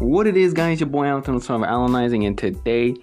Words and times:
What 0.00 0.26
it 0.26 0.34
is, 0.34 0.54
guys, 0.54 0.80
your 0.80 0.88
boy 0.88 1.12
Alton 1.12 1.34
of 1.34 1.42
Alanizing, 1.46 2.24
and 2.24 2.36
today 2.36 2.94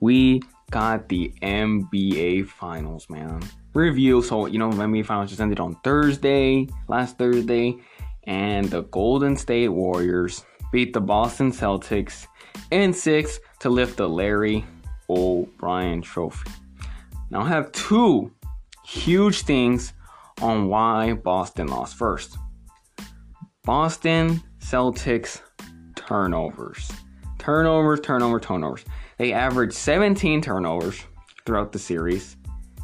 we 0.00 0.40
got 0.70 1.10
the 1.10 1.30
NBA 1.42 2.48
Finals, 2.48 3.10
man. 3.10 3.42
Review. 3.74 4.22
So, 4.22 4.46
you 4.46 4.58
know, 4.58 4.70
NBA 4.70 5.04
Finals 5.04 5.28
just 5.28 5.42
ended 5.42 5.60
on 5.60 5.76
Thursday, 5.84 6.68
last 6.88 7.18
Thursday, 7.18 7.76
and 8.24 8.64
the 8.70 8.84
Golden 8.84 9.36
State 9.36 9.68
Warriors 9.68 10.42
beat 10.72 10.94
the 10.94 11.02
Boston 11.02 11.52
Celtics 11.52 12.26
in 12.70 12.94
six 12.94 13.38
to 13.58 13.68
lift 13.68 13.98
the 13.98 14.08
Larry 14.08 14.64
O'Brien 15.10 16.00
Trophy. 16.00 16.50
Now, 17.28 17.42
I 17.42 17.48
have 17.48 17.70
two 17.72 18.32
huge 18.86 19.42
things 19.42 19.92
on 20.40 20.68
why 20.68 21.12
Boston 21.12 21.66
lost. 21.66 21.96
First, 21.96 22.38
Boston 23.64 24.42
Celtics 24.60 25.42
turnovers. 26.12 26.92
Turnovers, 27.38 28.00
turnover, 28.00 28.38
turnovers. 28.38 28.84
They 29.16 29.32
averaged 29.32 29.72
17 29.72 30.42
turnovers 30.42 31.02
throughout 31.46 31.72
the 31.72 31.78
series. 31.78 32.36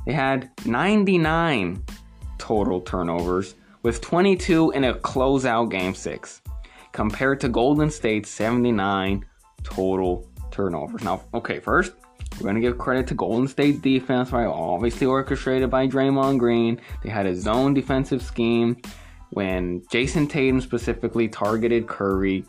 They 0.07 0.15
had 0.15 0.51
99 0.65 1.85
total 2.39 2.81
turnovers 2.81 3.55
with 3.83 4.01
22 4.01 4.71
in 4.71 4.85
a 4.85 4.95
closeout 4.95 5.71
game 5.71 5.95
6 5.95 6.41
compared 6.93 7.39
to 7.41 7.51
Golden 7.51 7.91
State's 7.91 8.31
79 8.31 9.27
total 9.63 10.27
turnovers. 10.51 11.05
Now, 11.05 11.21
okay, 11.35 11.61
first, 11.61 11.93
we're 12.37 12.45
going 12.45 12.55
to 12.55 12.63
give 12.63 12.79
credit 12.79 13.07
to 13.09 13.15
Golden 13.15 13.47
State 13.47 13.83
defense, 13.83 14.33
right? 14.33 14.47
Obviously 14.47 15.07
orchestrated 15.07 15.69
by 15.69 15.87
Draymond 15.87 16.39
Green. 16.39 16.81
They 17.03 17.11
had 17.11 17.27
a 17.27 17.37
zone 17.37 17.75
defensive 17.75 18.23
scheme 18.23 18.79
when 19.31 19.83
Jayson 19.93 20.29
Tatum 20.29 20.63
specifically 20.63 21.29
targeted 21.29 21.87
Curry. 21.87 22.47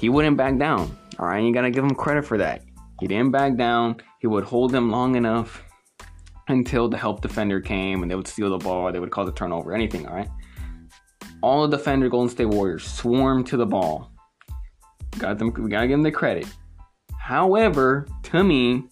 He 0.00 0.08
wouldn't 0.08 0.38
back 0.38 0.58
down. 0.58 0.96
All 1.18 1.26
right, 1.26 1.44
you 1.44 1.52
got 1.52 1.62
to 1.62 1.70
give 1.70 1.84
him 1.84 1.94
credit 1.94 2.24
for 2.24 2.38
that. 2.38 2.62
He 3.00 3.06
didn't 3.06 3.32
back 3.32 3.56
down. 3.56 3.96
He 4.18 4.26
would 4.26 4.44
hold 4.44 4.72
them 4.72 4.90
long 4.90 5.14
enough 5.14 5.62
until 6.48 6.88
the 6.88 6.96
help 6.96 7.20
defender 7.20 7.60
came 7.60 8.02
and 8.02 8.10
they 8.10 8.14
would 8.14 8.26
steal 8.26 8.50
the 8.50 8.58
ball, 8.58 8.90
they 8.90 8.98
would 8.98 9.10
cause 9.10 9.28
a 9.28 9.32
turnover, 9.32 9.74
anything, 9.74 10.06
all 10.06 10.14
right? 10.14 10.28
All 11.42 11.68
the 11.68 11.76
defender 11.76 12.08
Golden 12.08 12.28
State 12.28 12.46
Warriors 12.46 12.84
swarmed 12.84 13.46
to 13.48 13.56
the 13.56 13.66
ball. 13.66 14.10
Got 15.18 15.38
them 15.38 15.52
we 15.52 15.70
gotta 15.70 15.86
give 15.86 15.94
them 15.94 16.02
the 16.02 16.10
credit. 16.10 16.46
However, 17.18 18.06
to 18.24 18.42
me, 18.42 18.84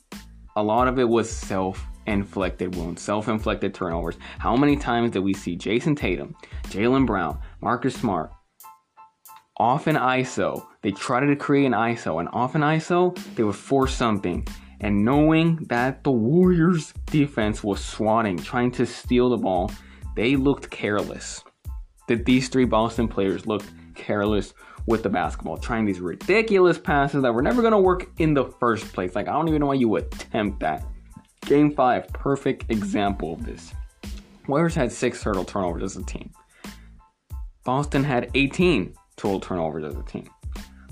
a 0.57 0.63
lot 0.63 0.89
of 0.89 0.99
it 0.99 1.09
was 1.09 1.31
self-inflicted 1.31 2.75
wounds, 2.75 3.03
self-inflicted 3.03 3.75
turnovers. 3.75 4.19
How 4.39 4.57
many 4.57 4.77
times 4.77 5.13
did 5.13 5.25
we 5.25 5.35
see 5.35 5.57
Jayson 5.57 5.97
Tatum, 5.97 6.35
Jaylen 6.65 7.07
Brown, 7.07 7.39
Marcus 7.61 7.95
Smart, 7.95 8.31
off 9.59 9.87
an 9.87 9.97
ISO? 9.97 10.67
They 10.83 10.93
tried 10.93 11.27
to 11.27 11.37
create 11.37 11.67
an 11.67 11.73
ISO, 11.73 12.21
and 12.21 12.29
off 12.33 12.55
an 12.55 12.63
ISO, 12.63 13.17
they 13.35 13.43
would 13.43 13.57
force 13.57 13.95
something. 13.95 14.47
And 14.81 15.05
knowing 15.05 15.57
that 15.69 16.05
the 16.05 16.13
Warriors 16.13 16.95
defense 17.07 17.65
was 17.65 17.85
swatting, 17.85 18.39
trying 18.39 18.71
to 18.73 18.87
steal 18.87 19.31
the 19.31 19.37
ball, 19.37 19.73
they 20.15 20.37
looked 20.37 20.71
careless. 20.71 21.43
That 22.07 22.25
these 22.25 22.49
three 22.49 22.65
Boston 22.65 23.09
players 23.09 23.47
looked 23.47 23.71
careless 23.95 24.55
with 24.87 25.03
the 25.03 25.09
basketball, 25.09 25.59
trying 25.59 25.85
these 25.85 26.01
ridiculous 26.01 26.79
passes 26.79 27.23
that 27.23 27.35
were 27.35 27.43
never 27.43 27.61
going 27.61 27.73
to 27.73 27.79
work 27.79 28.09
in 28.19 28.33
the 28.33 28.47
first 28.59 28.91
place. 28.93 29.15
Like, 29.15 29.29
I 29.29 29.33
don't 29.33 29.49
even 29.49 29.61
know 29.61 29.67
why 29.67 29.75
you 29.75 29.97
attempt 29.97 30.61
that. 30.61 30.85
Game 31.43 31.75
5, 31.75 32.09
perfect 32.09 32.71
example 32.71 33.35
of 33.35 33.45
this. 33.45 33.73
Warriors 34.47 34.75
had 34.75 34.91
six 34.91 35.23
total 35.23 35.45
turnovers 35.45 35.83
as 35.83 35.97
a 35.97 36.03
team. 36.05 36.31
Boston 37.65 38.03
had 38.03 38.31
18 38.35 38.95
total 39.19 39.41
turnovers 39.41 39.85
as 39.85 39.97
a 39.97 40.03
team. 40.05 40.29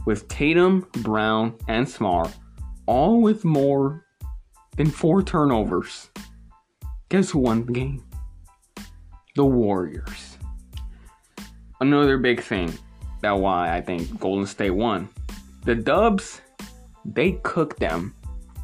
With 0.05 0.29
Tatum, 0.29 0.87
Brown, 1.03 1.57
and 1.69 1.89
Smart 1.89 2.35
all 2.87 3.21
with 3.21 3.45
more 3.45 4.05
than 4.77 4.91
four 4.91 5.23
turnovers. 5.23 6.11
Guess 7.09 7.31
who 7.31 7.41
won 7.41 7.67
the 7.67 7.73
game? 7.73 8.05
The 9.35 9.45
Warriors. 9.45 10.39
Another 11.81 12.19
big 12.19 12.41
thing 12.41 12.73
that 13.23 13.33
why 13.33 13.77
I 13.77 13.81
think 13.81 14.19
Golden 14.19 14.47
State 14.47 14.71
won. 14.71 15.09
The 15.65 15.75
Dubs, 15.75 16.41
they 17.05 17.33
cooked 17.43 17.81
them. 17.81 18.15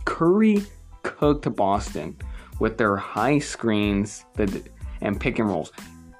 Curry 0.05 0.63
cooked 1.03 1.55
Boston 1.57 2.17
with 2.59 2.79
their 2.79 2.97
high 2.97 3.39
screens 3.39 4.25
and 5.01 5.21
pick 5.21 5.39
and 5.39 5.49
rolls. 5.49 5.73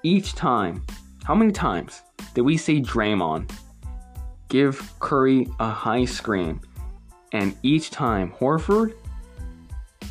Each 0.03 0.35
time, 0.35 0.85
how 1.25 1.35
many 1.35 1.53
times 1.53 2.03
did 2.35 2.43
we 2.43 2.57
see 2.57 2.81
Draymond 2.81 3.51
give 4.49 4.93
Curry 5.01 5.49
a 5.61 5.71
high 5.71 6.05
screen 6.05 6.61
and 7.33 7.57
each 7.63 7.91
time 7.91 8.33
Horford 8.33 8.95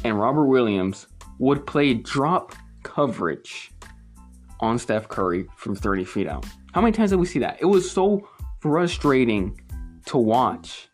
and 0.03 0.19
Robert 0.19 0.45
Williams 0.45 1.07
would 1.39 1.65
play 1.65 1.93
drop 1.93 2.53
coverage 2.83 3.71
on 4.59 4.77
Steph 4.77 5.07
Curry 5.07 5.47
from 5.55 5.75
30 5.75 6.05
feet 6.05 6.27
out. 6.27 6.45
How 6.73 6.81
many 6.81 6.91
times 6.91 7.09
did 7.09 7.19
we 7.19 7.25
see 7.25 7.39
that? 7.39 7.57
It 7.61 7.65
was 7.65 7.89
so 7.89 8.27
frustrating 8.59 9.59
to 10.05 10.17
watch 10.17 10.89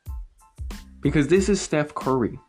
because 1.02 1.28
this 1.28 1.50
is 1.50 1.62
Steph 1.62 1.94
Curry. 1.94 2.40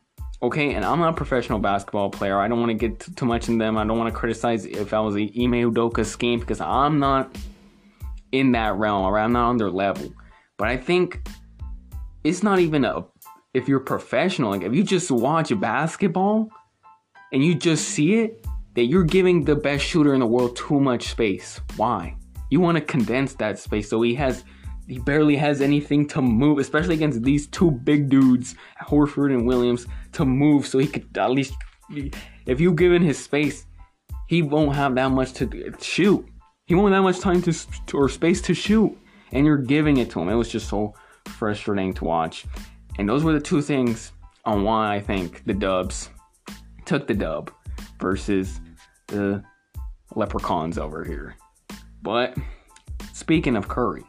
Okay, 0.41 0.75
and 0.75 0.85
I'm 0.85 1.01
not 1.01 1.11
a 1.11 1.17
professional 1.17 1.59
basketball 1.59 2.11
player. 2.11 2.39
I 2.39 2.47
don't 2.47 2.61
want 2.61 2.71
to 2.71 2.89
get 2.89 3.01
too 3.17 3.27
much 3.27 3.49
in 3.49 3.59
them. 3.59 3.77
I 3.77 3.85
don't 3.85 3.99
want 3.99 4.13
to 4.13 4.19
criticize 4.19 4.65
if 4.65 4.95
I 4.95 5.01
was 5.01 5.15
the 5.15 5.33
Ime 5.37 5.73
Udoka 5.73 6.07
scheme 6.07 6.39
because 6.39 6.61
I'm 6.61 7.01
not 7.01 7.37
in 8.33 8.53
that 8.53 8.77
realm 8.77 9.05
or 9.05 9.19
I'm 9.19 9.33
not 9.33 9.49
on 9.49 9.57
their 9.57 9.71
level. 9.71 10.13
But 10.57 10.69
I 10.69 10.77
think 10.77 11.27
it's 12.25 12.43
not 12.43 12.59
even 12.59 12.85
a 12.85 13.05
if 13.55 13.67
you're 13.67 13.81
professional, 13.81 14.51
like 14.51 14.63
if 14.63 14.75
you 14.75 14.83
just 14.83 15.11
watch 15.11 15.59
basketball 15.59 16.51
and 17.33 17.45
you 17.45 17.55
just 17.55 17.89
see 17.89 18.17
it, 18.17 18.47
that 18.75 18.85
you're 18.85 19.05
giving 19.05 19.45
the 19.45 19.57
best 19.57 19.85
shooter 19.85 20.15
in 20.15 20.21
the 20.21 20.27
world 20.27 20.55
too 20.55 20.79
much 20.79 21.09
space. 21.09 21.61
Why? 21.77 22.17
You 22.51 22.61
want 22.61 22.77
to 22.77 22.85
condense 22.85 23.35
that 23.35 23.59
space 23.59 23.91
so 23.91 24.01
he 24.03 24.15
has 24.15 24.45
he 24.87 24.99
barely 24.99 25.37
has 25.37 25.61
anything 25.61 26.07
to 26.09 26.23
move, 26.23 26.59
especially 26.59 26.95
against 26.95 27.23
these 27.23 27.47
two 27.47 27.71
big 27.71 28.09
dudes, 28.09 28.55
Horford 28.81 29.35
and 29.35 29.47
Williams, 29.47 29.87
to 30.13 30.25
move 30.25 30.67
so 30.67 30.79
he 30.79 30.87
could 30.87 31.17
at 31.19 31.31
least 31.31 31.55
if 32.47 32.61
you 32.61 32.73
give 32.73 32.93
him 32.93 33.03
his 33.03 33.23
space, 33.23 33.67
he 34.29 34.43
won't 34.43 34.75
have 34.75 34.95
that 34.95 35.11
much 35.11 35.33
to 35.35 35.75
shoot. 35.81 36.27
He 36.69 36.75
won't 36.75 36.93
have 36.93 37.03
that 37.03 37.03
much 37.03 37.21
time 37.21 37.41
to 37.43 37.55
or 37.95 38.11
space 38.11 38.43
to 38.43 38.53
shoot, 38.53 38.97
and 39.33 39.47
you're 39.47 39.57
giving 39.57 39.97
it 39.97 40.11
to 40.11 40.21
him. 40.21 40.29
It 40.29 40.35
was 40.35 40.51
just 40.51 40.69
so 40.69 40.93
frustrating 41.25 41.95
to 41.95 42.05
watch. 42.05 42.45
And 42.99 43.09
those 43.09 43.25
were 43.25 43.33
the 43.33 43.41
two 43.41 43.63
things 43.63 44.13
on 44.45 44.65
why 44.65 44.95
I 44.95 45.01
think 45.01 45.45
the 45.47 45.55
Dubs 45.55 46.11
took 46.85 47.07
the 47.07 47.15
dub 47.15 47.51
versus 47.99 48.61
the 49.07 49.43
Leprechauns 50.15 50.77
over 50.77 51.05
here. 51.05 51.37
But 52.03 52.37
speaking 53.15 53.57
of 53.57 53.67
Curry, 53.69 54.05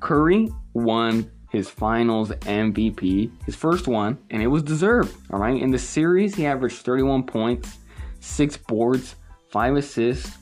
Curry 0.00 0.48
won 0.72 1.30
his 1.50 1.68
finals 1.68 2.30
MVP, 2.30 3.30
his 3.44 3.54
first 3.54 3.88
one, 3.88 4.16
and 4.30 4.42
it 4.42 4.46
was 4.46 4.62
deserved. 4.62 5.14
All 5.30 5.38
right. 5.38 5.60
In 5.60 5.70
the 5.70 5.78
series, 5.78 6.34
he 6.34 6.46
averaged 6.46 6.78
31 6.78 7.24
points, 7.24 7.76
six 8.20 8.56
boards, 8.56 9.16
five 9.50 9.76
assists, 9.76 10.38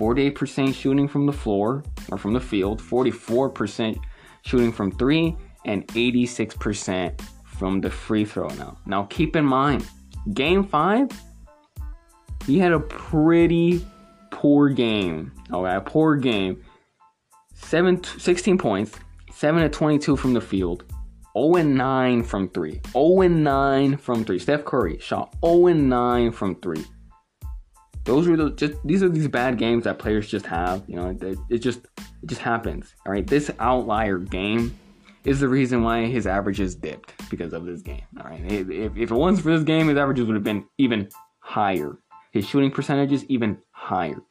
48% 0.00 0.74
shooting 0.74 1.06
from 1.06 1.26
the 1.26 1.32
floor 1.32 1.84
or 2.10 2.16
from 2.16 2.32
the 2.32 2.40
field, 2.40 2.80
44% 2.80 4.00
shooting 4.42 4.72
from 4.72 4.90
three, 4.92 5.36
and 5.66 5.86
86% 5.88 7.20
from 7.44 7.82
the 7.82 7.90
free 7.90 8.24
throw 8.24 8.48
now. 8.48 8.78
Now 8.86 9.04
keep 9.04 9.36
in 9.36 9.44
mind, 9.44 9.86
game 10.32 10.64
5 10.64 11.10
he 12.46 12.58
had 12.58 12.72
a 12.72 12.80
pretty 12.80 13.84
poor 14.30 14.68
game. 14.68 15.32
Okay, 15.52 15.76
a 15.76 15.80
poor 15.80 16.16
game. 16.16 16.64
7 17.54 18.02
16 18.02 18.58
points, 18.58 18.98
7 19.32 19.62
to 19.62 19.68
22 19.68 20.16
from 20.16 20.32
the 20.32 20.40
field. 20.40 20.84
0 21.36 21.56
and 21.56 21.76
9 21.76 22.24
from 22.24 22.48
3. 22.48 22.80
0 22.92 23.20
and 23.20 23.44
9 23.44 23.96
from 23.98 24.24
3. 24.24 24.38
Steph 24.38 24.64
Curry 24.64 24.98
shot 24.98 25.36
0 25.44 25.66
and 25.68 25.88
9 25.88 26.32
from 26.32 26.56
3. 26.56 26.84
Those 28.04 28.28
are 28.28 28.36
the 28.36 28.50
just 28.50 28.74
these 28.84 29.02
are 29.02 29.08
these 29.08 29.28
bad 29.28 29.58
games 29.58 29.84
that 29.84 29.98
players 29.98 30.28
just 30.28 30.46
have, 30.46 30.84
you 30.86 30.96
know, 30.96 31.08
it, 31.08 31.38
it 31.48 31.58
just 31.58 31.80
it 31.98 32.26
just 32.26 32.40
happens. 32.40 32.94
All 33.06 33.12
right, 33.12 33.26
this 33.26 33.50
outlier 33.58 34.18
game 34.18 34.78
is 35.24 35.40
the 35.40 35.48
reason 35.48 35.82
why 35.82 36.06
his 36.06 36.26
averages 36.26 36.74
dipped 36.74 37.28
because 37.30 37.52
of 37.52 37.66
this 37.66 37.82
game. 37.82 38.02
All 38.18 38.24
right, 38.24 38.40
if, 38.50 38.70
if 38.70 38.96
it 38.96 39.10
wasn't 39.10 39.44
for 39.44 39.56
this 39.56 39.64
game, 39.64 39.88
his 39.88 39.98
averages 39.98 40.26
would 40.26 40.34
have 40.34 40.44
been 40.44 40.64
even 40.78 41.08
higher. 41.40 41.98
His 42.32 42.46
shooting 42.46 42.70
percentages 42.70 43.24
even 43.26 43.58
higher. 43.72 44.22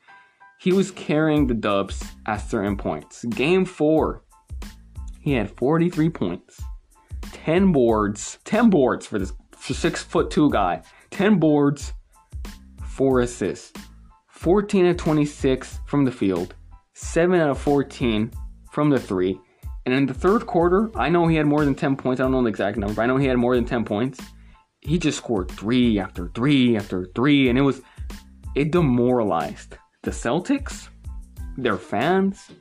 He 0.60 0.74
was 0.74 0.92
carrying 0.92 1.48
the 1.48 1.54
Dubs 1.54 2.04
at 2.26 2.38
certain 2.38 2.76
points. 2.76 3.24
Game 3.26 3.66
four, 3.66 4.24
he 5.22 5.34
had 5.34 5.52
43 5.52 6.10
points, 6.10 6.62
10 7.22 7.72
boards, 7.72 8.40
10 8.46 8.70
boards 8.70 9.06
for 9.06 9.20
this 9.20 9.34
six 9.58 10.02
foot 10.04 10.32
two 10.32 10.50
guy, 10.50 10.82
10 11.12 11.40
boards, 11.40 11.94
four 13.00 13.22
assists, 13.22 13.72
14 14.28 14.88
of 14.88 14.98
26 14.98 15.80
from 15.86 16.04
the 16.04 16.12
field, 16.12 16.54
7 16.96 17.40
out 17.40 17.52
of 17.52 17.58
14 17.58 18.30
from 18.74 18.90
the 18.90 19.00
three, 19.00 19.40
And 19.86 19.96
in 19.96 20.06
the 20.06 20.14
third 20.14 20.46
quarter, 20.46 20.92
I 20.96 21.08
know 21.08 21.26
he 21.26 21.38
had 21.38 21.46
more 21.46 21.64
than 21.64 21.76
10 21.76 21.96
points. 21.96 22.20
I 22.20 22.24
don't 22.24 22.34
know 22.34 22.44
the 22.44 22.50
exact 22.50 22.76
number, 22.76 22.94
but 22.96 23.04
I 23.04 23.06
know 23.06 23.16
he 23.16 23.26
had 23.26 23.38
more 23.38 23.56
than 23.56 23.64
10 23.64 23.86
points. 23.86 24.20
He 24.82 24.98
just 25.00 25.18
scored 25.18 25.50
three 25.50 25.98
after 25.98 26.30
three 26.36 26.76
after 26.76 27.06
three, 27.16 27.48
and 27.48 27.58
it 27.58 27.62
was 27.62 27.82
it 28.54 28.72
demoralized 28.72 29.78
the 30.04 30.12
Celtics, 30.12 30.90
their 31.58 31.78
fans, 31.78 32.52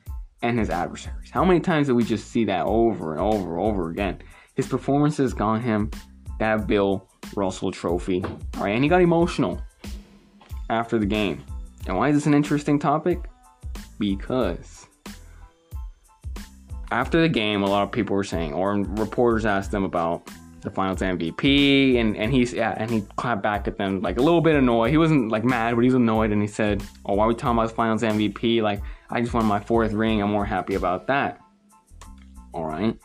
and 0.43 0.57
his 0.57 0.71
adversaries. 0.71 1.31
How 1.33 1.45
many 1.45 1.59
times 1.59 1.89
did 1.89 1.95
we 1.95 2.05
just 2.05 2.29
see 2.29 2.45
that 2.45 2.65
over 2.65 3.11
and 3.13 3.21
over 3.21 3.59
and 3.59 3.67
over 3.67 3.91
again? 3.91 4.23
His 4.55 4.69
performances 4.69 5.35
got 5.35 5.63
him 5.63 5.91
that 6.39 6.69
Bill 6.69 7.09
Russell 7.35 7.73
trophy. 7.73 8.23
All 8.25 8.63
right, 8.63 8.77
and 8.77 8.85
he 8.85 8.89
got 8.89 9.03
emotional 9.03 9.61
after 10.71 10.99
the 10.99 11.07
game. 11.07 11.45
And 11.87 11.97
why 11.97 12.09
is 12.09 12.17
this 12.17 12.27
an 12.27 12.35
interesting 12.35 12.79
topic? 12.79 13.19
Because 13.99 14.87
after 16.91 17.21
the 17.21 17.29
game, 17.29 17.63
a 17.63 17.67
lot 17.67 17.83
of 17.83 17.93
people 17.93 18.17
were 18.17 18.25
saying, 18.25 18.53
or 18.53 18.75
reporters 18.75 19.47
asked 19.47 19.71
them 19.71 19.85
about 19.85 20.29
the 20.61 20.71
finals 20.71 21.01
MVP, 21.01 21.97
and, 22.01 22.17
and 22.17 22.33
he's 22.33 22.53
yeah, 22.53 22.75
and 22.77 22.91
he 22.91 23.03
clapped 23.17 23.43
back 23.43 23.69
at 23.69 23.77
them 23.77 24.01
like 24.01 24.19
a 24.19 24.23
little 24.23 24.41
bit 24.41 24.57
annoyed. 24.57 24.91
He 24.91 24.99
wasn't 24.99 25.31
like 25.31 25.45
mad, 25.45 25.75
but 25.75 25.83
he 25.83 25.87
was 25.87 25.95
annoyed, 25.95 26.33
and 26.33 26.43
he 26.43 26.49
said, 26.49 26.83
"Oh, 27.07 27.15
why 27.15 27.25
are 27.25 27.29
we 27.29 27.35
talking 27.35 27.59
about 27.59 27.69
the 27.69 27.75
finals 27.75 28.03
MVP? 28.03 28.63
Like, 28.63 28.83
I 29.11 29.21
just 29.21 29.35
won 29.35 29.47
my 29.47 29.61
fourth 29.61 29.93
ring. 29.93 30.21
I'm 30.21 30.31
more 30.31 30.45
happy 30.45 30.75
about 30.75 31.07
that." 31.07 31.41
All 32.53 32.65
right, 32.65 32.97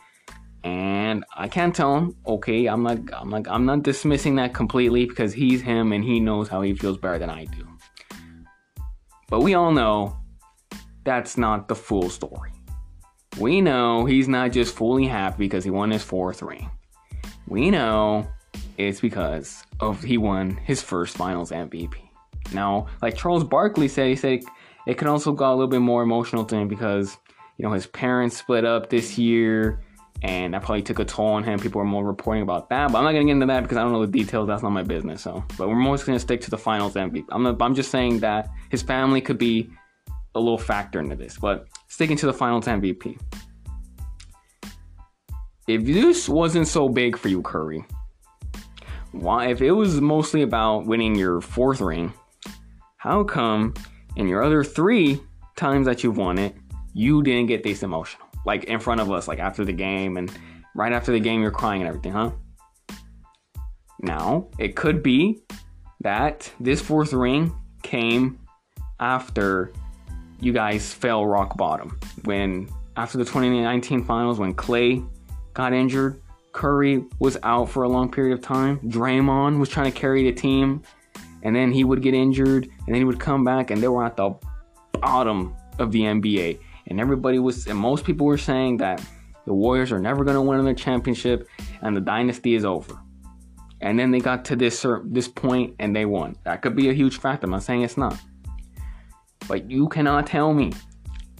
and 0.64 1.03
I 1.36 1.48
can't 1.48 1.74
tell 1.74 1.96
him. 1.96 2.16
Okay, 2.26 2.66
I'm 2.66 2.82
not, 2.82 2.98
I'm 3.12 3.30
like, 3.30 3.46
I'm 3.48 3.66
not 3.66 3.82
dismissing 3.82 4.36
that 4.36 4.54
completely 4.54 5.04
because 5.06 5.32
he's 5.32 5.60
him 5.60 5.92
and 5.92 6.02
he 6.02 6.18
knows 6.18 6.48
how 6.48 6.62
he 6.62 6.74
feels 6.74 6.98
better 6.98 7.18
than 7.18 7.30
I 7.30 7.44
do. 7.44 7.68
But 9.28 9.40
we 9.40 9.54
all 9.54 9.72
know 9.72 10.16
that's 11.04 11.36
not 11.36 11.68
the 11.68 11.74
full 11.74 12.08
story. 12.10 12.52
We 13.38 13.60
know 13.60 14.04
he's 14.04 14.28
not 14.28 14.52
just 14.52 14.74
fully 14.74 15.06
happy 15.06 15.44
because 15.44 15.64
he 15.64 15.70
won 15.70 15.90
his 15.90 16.02
fourth 16.02 16.42
ring. 16.42 16.70
We 17.48 17.70
know 17.70 18.28
it's 18.78 19.00
because 19.00 19.64
of 19.80 20.02
he 20.02 20.18
won 20.18 20.56
his 20.56 20.82
first 20.82 21.16
finals 21.16 21.50
MVP. 21.50 21.94
Now, 22.52 22.86
like 23.02 23.16
Charles 23.16 23.44
Barkley 23.44 23.88
said, 23.88 24.08
he 24.08 24.16
said 24.16 24.40
it 24.86 24.94
could 24.94 25.08
also 25.08 25.32
got 25.32 25.50
a 25.50 25.54
little 25.54 25.68
bit 25.68 25.80
more 25.80 26.02
emotional 26.02 26.44
to 26.44 26.56
him 26.56 26.68
because, 26.68 27.16
you 27.58 27.66
know, 27.66 27.72
his 27.72 27.86
parents 27.86 28.36
split 28.36 28.64
up 28.64 28.90
this 28.90 29.18
year 29.18 29.82
and 30.24 30.54
that 30.54 30.62
probably 30.62 30.80
took 30.80 30.98
a 31.00 31.04
toll 31.04 31.34
on 31.34 31.44
him. 31.44 31.58
People 31.58 31.82
are 31.82 31.84
more 31.84 32.02
reporting 32.02 32.42
about 32.42 32.70
that, 32.70 32.90
but 32.90 32.96
I'm 32.96 33.04
not 33.04 33.12
gonna 33.12 33.26
get 33.26 33.32
into 33.32 33.46
that 33.46 33.60
because 33.60 33.76
I 33.76 33.82
don't 33.82 33.92
know 33.92 34.04
the 34.06 34.10
details. 34.10 34.48
That's 34.48 34.62
not 34.62 34.70
my 34.70 34.82
business. 34.82 35.20
So, 35.20 35.44
but 35.58 35.68
we're 35.68 35.74
mostly 35.74 36.06
gonna 36.06 36.18
stick 36.18 36.40
to 36.40 36.50
the 36.50 36.56
finals 36.56 36.94
MVP. 36.94 37.26
I'm, 37.30 37.42
not, 37.42 37.60
I'm 37.60 37.74
just 37.74 37.90
saying 37.90 38.20
that 38.20 38.48
his 38.70 38.80
family 38.80 39.20
could 39.20 39.36
be 39.36 39.68
a 40.34 40.40
little 40.40 40.58
factor 40.58 40.98
into 40.98 41.14
this, 41.14 41.36
but 41.36 41.66
sticking 41.88 42.16
to 42.16 42.26
the 42.26 42.32
finals 42.32 42.64
MVP. 42.64 43.20
If 45.68 45.84
this 45.84 46.26
wasn't 46.26 46.68
so 46.68 46.88
big 46.88 47.18
for 47.18 47.28
you, 47.28 47.42
Curry, 47.42 47.84
why? 49.12 49.48
If 49.48 49.60
it 49.60 49.72
was 49.72 50.00
mostly 50.00 50.40
about 50.40 50.86
winning 50.86 51.14
your 51.14 51.42
fourth 51.42 51.82
ring, 51.82 52.14
how 52.96 53.24
come 53.24 53.74
in 54.16 54.26
your 54.26 54.42
other 54.42 54.64
three 54.64 55.20
times 55.54 55.86
that 55.86 56.02
you've 56.02 56.16
won 56.16 56.38
it, 56.38 56.56
you 56.94 57.22
didn't 57.22 57.48
get 57.48 57.62
this 57.62 57.82
emotional? 57.82 58.23
Like 58.44 58.64
in 58.64 58.80
front 58.80 59.00
of 59.00 59.10
us, 59.10 59.28
like 59.28 59.38
after 59.38 59.64
the 59.64 59.72
game, 59.72 60.16
and 60.16 60.32
right 60.74 60.92
after 60.92 61.12
the 61.12 61.20
game, 61.20 61.40
you're 61.42 61.50
crying 61.50 61.80
and 61.80 61.88
everything, 61.88 62.12
huh? 62.12 62.30
Now, 64.00 64.48
it 64.58 64.76
could 64.76 65.02
be 65.02 65.42
that 66.00 66.50
this 66.60 66.80
fourth 66.80 67.12
ring 67.12 67.54
came 67.82 68.38
after 69.00 69.72
you 70.40 70.52
guys 70.52 70.92
fell 70.92 71.24
rock 71.24 71.56
bottom. 71.56 71.98
When 72.24 72.68
after 72.96 73.18
the 73.18 73.24
2019 73.24 74.04
finals, 74.04 74.38
when 74.38 74.54
Klay 74.54 75.06
got 75.54 75.72
injured, 75.72 76.20
Curry 76.52 77.04
was 77.18 77.36
out 77.42 77.68
for 77.70 77.82
a 77.82 77.88
long 77.88 78.10
period 78.10 78.34
of 78.34 78.44
time. 78.44 78.78
Draymond 78.80 79.58
was 79.58 79.68
trying 79.68 79.90
to 79.90 79.98
carry 79.98 80.24
the 80.24 80.32
team, 80.32 80.82
and 81.42 81.56
then 81.56 81.72
he 81.72 81.82
would 81.82 82.02
get 82.02 82.14
injured, 82.14 82.64
and 82.64 82.88
then 82.88 82.96
he 82.96 83.04
would 83.04 83.18
come 83.18 83.42
back, 83.42 83.70
and 83.70 83.82
they 83.82 83.88
were 83.88 84.04
at 84.04 84.16
the 84.16 84.34
bottom 84.92 85.54
of 85.78 85.90
the 85.92 86.02
NBA 86.02 86.58
and 86.86 87.00
everybody 87.00 87.38
was 87.38 87.66
and 87.66 87.78
most 87.78 88.04
people 88.04 88.26
were 88.26 88.38
saying 88.38 88.78
that 88.78 89.04
the 89.46 89.52
Warriors 89.52 89.92
are 89.92 89.98
never 89.98 90.24
going 90.24 90.36
to 90.36 90.40
win 90.40 90.58
another 90.58 90.74
championship 90.74 91.48
and 91.82 91.96
the 91.96 92.00
dynasty 92.00 92.54
is 92.54 92.64
over. 92.64 92.98
And 93.80 93.98
then 93.98 94.10
they 94.10 94.20
got 94.20 94.44
to 94.46 94.56
this 94.56 94.86
this 95.04 95.28
point 95.28 95.74
and 95.78 95.94
they 95.94 96.06
won. 96.06 96.36
That 96.44 96.62
could 96.62 96.74
be 96.74 96.88
a 96.88 96.94
huge 96.94 97.18
factor. 97.18 97.46
I'm 97.46 97.50
not 97.50 97.62
saying 97.62 97.82
it's 97.82 97.98
not. 97.98 98.18
But 99.46 99.70
you 99.70 99.88
cannot 99.88 100.26
tell 100.26 100.54
me 100.54 100.72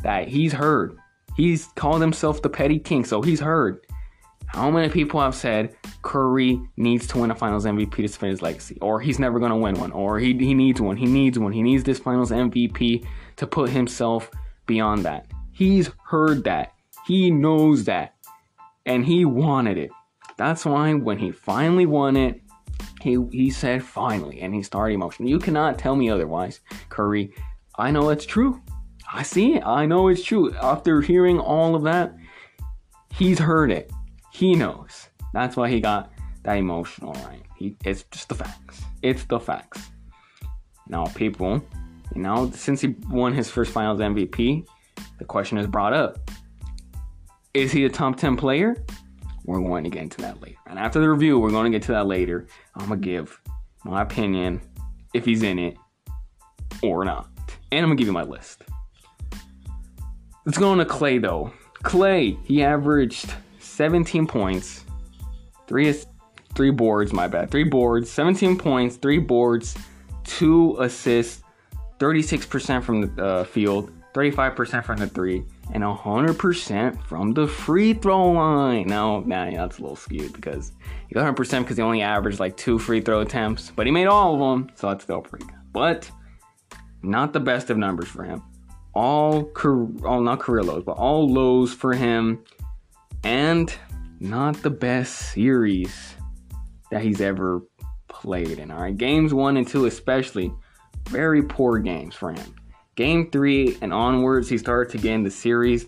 that 0.02 0.28
he's 0.28 0.52
heard. 0.52 0.98
He's 1.36 1.66
called 1.74 2.00
himself 2.00 2.42
the 2.42 2.50
petty 2.50 2.78
king, 2.78 3.04
so 3.04 3.22
he's 3.22 3.40
heard. 3.40 3.80
How 4.46 4.70
many 4.70 4.88
people 4.88 5.20
have 5.20 5.34
said 5.34 5.74
Curry 6.02 6.60
needs 6.76 7.08
to 7.08 7.18
win 7.18 7.30
a 7.30 7.34
finals 7.34 7.64
MVP 7.64 7.96
to 7.96 8.02
defend 8.02 8.30
his 8.30 8.42
legacy? 8.42 8.78
Or 8.80 9.00
he's 9.00 9.18
never 9.18 9.40
gonna 9.40 9.56
win 9.56 9.74
one, 9.80 9.90
or 9.90 10.20
he, 10.20 10.36
he 10.38 10.54
needs 10.54 10.80
one, 10.80 10.96
he 10.96 11.06
needs 11.06 11.38
one, 11.38 11.50
he 11.50 11.62
needs 11.62 11.82
this 11.82 11.98
finals 11.98 12.30
MVP 12.30 13.04
to 13.36 13.46
put 13.46 13.70
himself 13.70 14.30
beyond 14.66 15.04
that. 15.06 15.26
He's 15.54 15.90
heard 16.08 16.44
that. 16.44 16.74
He 17.06 17.30
knows 17.30 17.84
that. 17.84 18.14
And 18.84 19.06
he 19.06 19.24
wanted 19.24 19.78
it. 19.78 19.90
That's 20.36 20.64
why 20.64 20.92
when 20.94 21.18
he 21.18 21.30
finally 21.30 21.86
won 21.86 22.16
it, 22.16 22.40
he, 23.00 23.18
he 23.30 23.50
said 23.50 23.84
finally, 23.84 24.40
and 24.40 24.54
he 24.54 24.62
started 24.62 24.94
emotion. 24.94 25.26
You 25.26 25.38
cannot 25.38 25.78
tell 25.78 25.94
me 25.94 26.10
otherwise, 26.10 26.60
Curry. 26.88 27.32
I 27.76 27.90
know 27.90 28.10
it's 28.10 28.26
true. 28.26 28.62
I 29.12 29.22
see 29.22 29.54
it. 29.54 29.62
I 29.64 29.86
know 29.86 30.08
it's 30.08 30.24
true. 30.24 30.52
After 30.54 31.00
hearing 31.00 31.38
all 31.38 31.74
of 31.74 31.82
that, 31.84 32.16
he's 33.12 33.38
heard 33.38 33.70
it. 33.70 33.92
He 34.32 34.54
knows. 34.54 35.08
That's 35.32 35.56
why 35.56 35.68
he 35.68 35.80
got 35.80 36.10
that 36.42 36.56
emotional, 36.56 37.12
right? 37.12 37.42
He, 37.56 37.76
it's 37.84 38.04
just 38.10 38.28
the 38.28 38.34
facts. 38.34 38.82
It's 39.02 39.24
the 39.24 39.38
facts. 39.38 39.82
Now, 40.88 41.04
people, 41.06 41.62
you 42.14 42.22
know, 42.22 42.50
since 42.50 42.80
he 42.80 42.96
won 43.08 43.34
his 43.34 43.50
first 43.50 43.72
finals 43.72 44.00
MVP, 44.00 44.66
the 45.18 45.24
question 45.24 45.58
is 45.58 45.66
brought 45.66 45.92
up 45.92 46.30
Is 47.52 47.72
he 47.72 47.84
a 47.84 47.88
top 47.88 48.16
10 48.16 48.36
player? 48.36 48.76
We're 49.44 49.60
going 49.60 49.84
to 49.84 49.90
get 49.90 50.02
into 50.02 50.22
that 50.22 50.40
later. 50.40 50.56
And 50.66 50.78
after 50.78 51.00
the 51.00 51.10
review, 51.10 51.38
we're 51.38 51.50
going 51.50 51.70
to 51.70 51.78
get 51.78 51.84
to 51.86 51.92
that 51.92 52.06
later. 52.06 52.46
I'm 52.74 52.88
going 52.88 53.00
to 53.00 53.04
give 53.04 53.38
my 53.84 54.02
opinion 54.02 54.60
if 55.12 55.24
he's 55.24 55.42
in 55.42 55.58
it 55.58 55.76
or 56.82 57.04
not. 57.04 57.28
And 57.70 57.82
I'm 57.82 57.88
going 57.88 57.96
to 57.96 58.00
give 58.00 58.06
you 58.06 58.12
my 58.12 58.22
list. 58.22 58.62
Let's 60.46 60.58
go 60.58 60.70
on 60.70 60.78
to 60.78 60.84
Klay, 60.84 61.20
though. 61.20 61.52
Klay, 61.82 62.38
he 62.44 62.62
averaged 62.62 63.34
17 63.60 64.26
points, 64.26 64.84
three, 65.66 65.94
three 66.54 66.70
boards, 66.70 67.12
my 67.12 67.28
bad, 67.28 67.50
three 67.50 67.64
boards, 67.64 68.10
17 68.10 68.56
points, 68.56 68.96
three 68.96 69.18
boards, 69.18 69.76
two 70.24 70.76
assists, 70.80 71.42
36% 71.98 72.82
from 72.82 73.00
the 73.02 73.24
uh, 73.24 73.44
field, 73.44 73.90
35% 74.14 74.84
from 74.84 74.98
the 74.98 75.08
three, 75.08 75.44
and 75.72 75.82
100% 75.82 77.02
from 77.04 77.34
the 77.34 77.48
free 77.48 77.94
throw 77.94 78.30
line. 78.30 78.86
Now, 78.86 79.20
nah, 79.26 79.50
that's 79.50 79.78
a 79.78 79.82
little 79.82 79.96
skewed 79.96 80.32
because 80.32 80.72
he 81.08 81.14
got 81.14 81.34
100% 81.34 81.60
because 81.60 81.76
he 81.76 81.82
only 81.82 82.00
averaged 82.00 82.38
like 82.38 82.56
two 82.56 82.78
free 82.78 83.00
throw 83.00 83.20
attempts, 83.20 83.72
but 83.74 83.86
he 83.86 83.92
made 83.92 84.06
all 84.06 84.34
of 84.34 84.40
them, 84.40 84.70
so 84.76 84.88
that's 84.88 85.02
still 85.04 85.20
pretty 85.20 85.46
good. 85.46 85.56
But 85.72 86.08
not 87.02 87.32
the 87.32 87.40
best 87.40 87.70
of 87.70 87.76
numbers 87.76 88.08
for 88.08 88.22
him. 88.22 88.42
All, 88.94 89.50
all 90.04 90.20
not 90.20 90.38
career 90.38 90.62
lows, 90.62 90.84
but 90.84 90.96
all 90.96 91.28
lows 91.28 91.74
for 91.74 91.92
him, 91.92 92.44
and 93.24 93.74
not 94.20 94.62
the 94.62 94.70
best 94.70 95.32
series 95.32 96.14
that 96.92 97.02
he's 97.02 97.20
ever 97.20 97.62
played 98.08 98.60
in. 98.60 98.70
All 98.70 98.80
right, 98.80 98.96
games 98.96 99.34
one 99.34 99.56
and 99.56 99.66
two, 99.66 99.86
especially, 99.86 100.52
very 101.08 101.42
poor 101.42 101.80
games 101.80 102.14
for 102.14 102.30
him. 102.30 102.54
Game 102.96 103.30
three 103.30 103.76
and 103.80 103.92
onwards, 103.92 104.48
he 104.48 104.58
started 104.58 104.92
to 104.92 104.98
gain 104.98 105.24
the 105.24 105.30
series, 105.30 105.86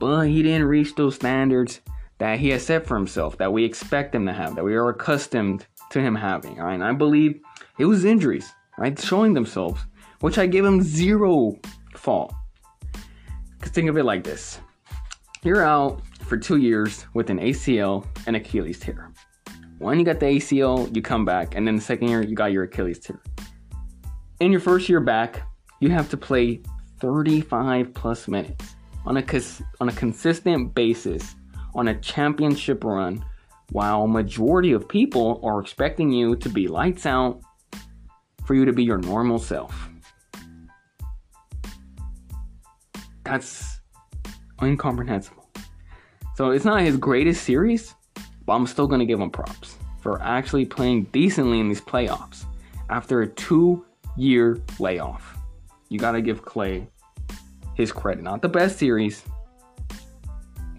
but 0.00 0.26
he 0.26 0.42
didn't 0.42 0.66
reach 0.66 0.94
those 0.94 1.14
standards 1.14 1.80
that 2.18 2.38
he 2.38 2.48
has 2.50 2.64
set 2.64 2.86
for 2.86 2.96
himself, 2.96 3.36
that 3.38 3.52
we 3.52 3.64
expect 3.64 4.14
him 4.14 4.24
to 4.26 4.32
have, 4.32 4.54
that 4.54 4.64
we 4.64 4.74
are 4.74 4.88
accustomed 4.88 5.66
to 5.90 6.00
him 6.00 6.14
having. 6.14 6.56
Right, 6.56 6.74
and 6.74 6.84
I 6.84 6.92
believe 6.92 7.40
it 7.78 7.84
was 7.84 8.06
injuries, 8.06 8.50
right, 8.78 8.98
showing 8.98 9.34
themselves, 9.34 9.82
which 10.20 10.38
I 10.38 10.46
give 10.46 10.64
him 10.64 10.80
zero 10.80 11.58
fault. 11.94 12.32
Cause 13.60 13.70
think 13.70 13.90
of 13.90 13.98
it 13.98 14.04
like 14.04 14.24
this: 14.24 14.58
you're 15.42 15.62
out 15.62 16.00
for 16.22 16.38
two 16.38 16.56
years 16.56 17.04
with 17.12 17.28
an 17.28 17.38
ACL 17.38 18.06
and 18.26 18.34
Achilles 18.34 18.80
tear. 18.80 19.12
When 19.78 19.98
you 19.98 20.06
got 20.06 20.20
the 20.20 20.26
ACL, 20.26 20.94
you 20.96 21.02
come 21.02 21.26
back, 21.26 21.54
and 21.54 21.66
then 21.66 21.76
the 21.76 21.82
second 21.82 22.08
year 22.08 22.22
you 22.22 22.34
got 22.34 22.50
your 22.50 22.64
Achilles 22.64 22.98
tear. 22.98 23.20
In 24.40 24.50
your 24.50 24.60
first 24.60 24.88
year 24.88 25.00
back, 25.00 25.42
you 25.80 25.90
have 25.90 26.08
to 26.10 26.16
play 26.16 26.60
35 27.00 27.92
plus 27.94 28.28
minutes 28.28 28.76
on 29.04 29.16
a 29.18 29.22
cons- 29.22 29.62
on 29.80 29.88
a 29.88 29.92
consistent 29.92 30.74
basis 30.74 31.34
on 31.74 31.88
a 31.88 32.00
championship 32.00 32.82
run 32.84 33.24
while 33.70 34.06
majority 34.06 34.72
of 34.72 34.88
people 34.88 35.40
are 35.42 35.60
expecting 35.60 36.10
you 36.10 36.36
to 36.36 36.48
be 36.48 36.68
lights 36.68 37.04
out 37.04 37.40
for 38.44 38.54
you 38.54 38.64
to 38.64 38.72
be 38.72 38.84
your 38.84 38.98
normal 38.98 39.38
self. 39.38 39.88
That's 43.24 43.80
incomprehensible. 44.62 45.50
So 46.36 46.50
it's 46.50 46.64
not 46.64 46.82
his 46.82 46.96
greatest 46.96 47.44
series, 47.44 47.94
but 48.46 48.54
I'm 48.54 48.66
still 48.66 48.86
going 48.86 49.00
to 49.00 49.06
give 49.06 49.20
him 49.20 49.30
props 49.30 49.76
for 50.00 50.22
actually 50.22 50.64
playing 50.64 51.04
decently 51.04 51.58
in 51.58 51.68
these 51.68 51.80
playoffs 51.80 52.44
after 52.88 53.22
a 53.22 53.26
two 53.26 53.84
year 54.16 54.58
layoff. 54.78 55.35
You 55.88 55.98
got 55.98 56.12
to 56.12 56.22
give 56.22 56.44
Klay 56.44 56.86
his 57.74 57.92
credit. 57.92 58.22
Not 58.22 58.42
the 58.42 58.48
best 58.48 58.78
series, 58.78 59.24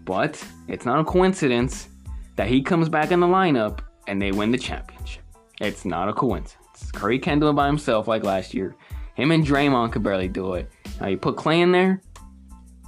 but 0.03 0.43
it's 0.67 0.85
not 0.85 0.99
a 0.99 1.03
coincidence 1.03 1.89
that 2.35 2.47
he 2.47 2.61
comes 2.61 2.89
back 2.89 3.11
in 3.11 3.19
the 3.19 3.27
lineup 3.27 3.79
and 4.07 4.21
they 4.21 4.31
win 4.31 4.51
the 4.51 4.57
championship. 4.57 5.23
It's 5.59 5.85
not 5.85 6.09
a 6.09 6.13
coincidence. 6.13 6.91
Curry 6.91 7.19
can't 7.19 7.41
do 7.41 7.49
it 7.49 7.53
by 7.53 7.67
himself 7.67 8.07
like 8.07 8.23
last 8.23 8.53
year. 8.53 8.75
Him 9.15 9.31
and 9.31 9.45
Draymond 9.45 9.91
could 9.91 10.03
barely 10.03 10.27
do 10.27 10.53
it. 10.53 10.69
Now 11.01 11.07
you 11.07 11.17
put 11.17 11.35
Klay 11.35 11.61
in 11.61 11.71
there, 11.71 12.01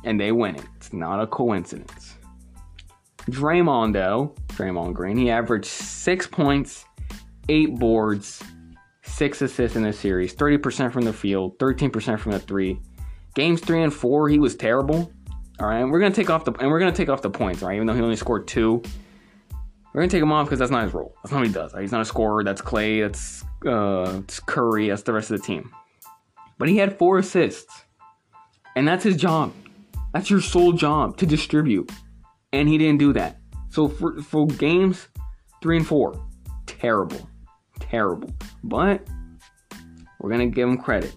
and 0.03 0.19
they 0.19 0.31
win 0.31 0.55
it. 0.55 0.65
It's 0.77 0.93
not 0.93 1.19
a 1.19 1.27
coincidence. 1.27 2.15
Draymond, 3.31 3.93
though, 3.93 4.35
Draymond 4.49 4.93
Green, 4.93 5.17
he 5.17 5.29
averaged 5.29 5.65
six 5.65 6.27
points, 6.27 6.85
eight 7.47 7.75
boards, 7.75 8.43
six 9.19 9.41
assists 9.41 9.75
in 9.75 9.83
the 9.83 9.91
series, 9.91 10.33
30% 10.33 10.93
from 10.93 11.03
the 11.03 11.11
field, 11.11 11.59
13% 11.59 12.17
from 12.19 12.31
the 12.31 12.39
three. 12.39 12.79
Games 13.35 13.59
three 13.59 13.83
and 13.83 13.93
four, 13.93 14.29
he 14.29 14.39
was 14.39 14.55
terrible. 14.55 15.11
All 15.59 15.67
right, 15.67 15.83
we're 15.83 15.99
gonna 15.99 16.15
take 16.15 16.29
off 16.29 16.45
the 16.45 16.53
and 16.53 16.71
we're 16.71 16.79
gonna 16.79 16.93
take 16.93 17.09
off 17.09 17.21
the 17.21 17.29
points, 17.29 17.61
right? 17.61 17.75
Even 17.75 17.85
though 17.85 17.93
he 17.93 18.01
only 18.01 18.15
scored 18.15 18.47
two, 18.47 18.81
we're 19.93 20.01
gonna 20.01 20.07
take 20.07 20.23
him 20.23 20.31
off 20.31 20.45
because 20.45 20.57
that's 20.57 20.71
not 20.71 20.85
his 20.85 20.93
role. 20.93 21.13
That's 21.21 21.33
not 21.33 21.39
what 21.39 21.47
he 21.47 21.53
does. 21.53 21.73
Right? 21.73 21.81
He's 21.81 21.91
not 21.91 21.99
a 21.99 22.05
scorer. 22.05 22.45
That's 22.45 22.61
Klay. 22.61 23.01
That's 23.01 23.43
uh, 23.67 24.21
it's 24.23 24.39
Curry. 24.39 24.88
That's 24.88 25.03
the 25.03 25.11
rest 25.11 25.31
of 25.31 25.41
the 25.41 25.45
team. 25.45 25.69
But 26.57 26.69
he 26.69 26.77
had 26.77 26.97
four 26.97 27.17
assists, 27.17 27.83
and 28.77 28.88
that's 28.88 29.03
his 29.03 29.17
job. 29.17 29.53
That's 30.13 30.29
your 30.29 30.39
sole 30.39 30.71
job 30.71 31.17
to 31.17 31.25
distribute, 31.25 31.91
and 32.53 32.69
he 32.69 32.77
didn't 32.77 32.99
do 32.99 33.11
that. 33.13 33.38
So 33.69 33.89
for 33.89 34.21
for 34.21 34.47
games 34.47 35.09
three 35.61 35.75
and 35.75 35.85
four, 35.85 36.25
terrible, 36.65 37.29
terrible. 37.81 38.33
But 38.63 39.07
we're 40.19 40.29
gonna 40.29 40.47
give 40.47 40.67
him 40.67 40.77
credit 40.77 41.13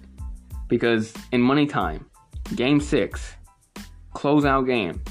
because 0.68 1.12
in 1.32 1.40
money 1.40 1.66
time, 1.66 2.06
game 2.54 2.80
six 2.80 3.34
closeout 4.14 4.66
game. 4.66 5.02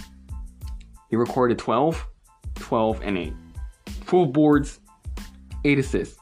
He 1.09 1.15
recorded 1.15 1.59
12, 1.59 2.07
12, 2.55 3.01
and 3.03 3.17
8. 3.17 3.33
12 4.05 4.31
boards, 4.31 4.79
8 5.65 5.79
assists. 5.79 6.17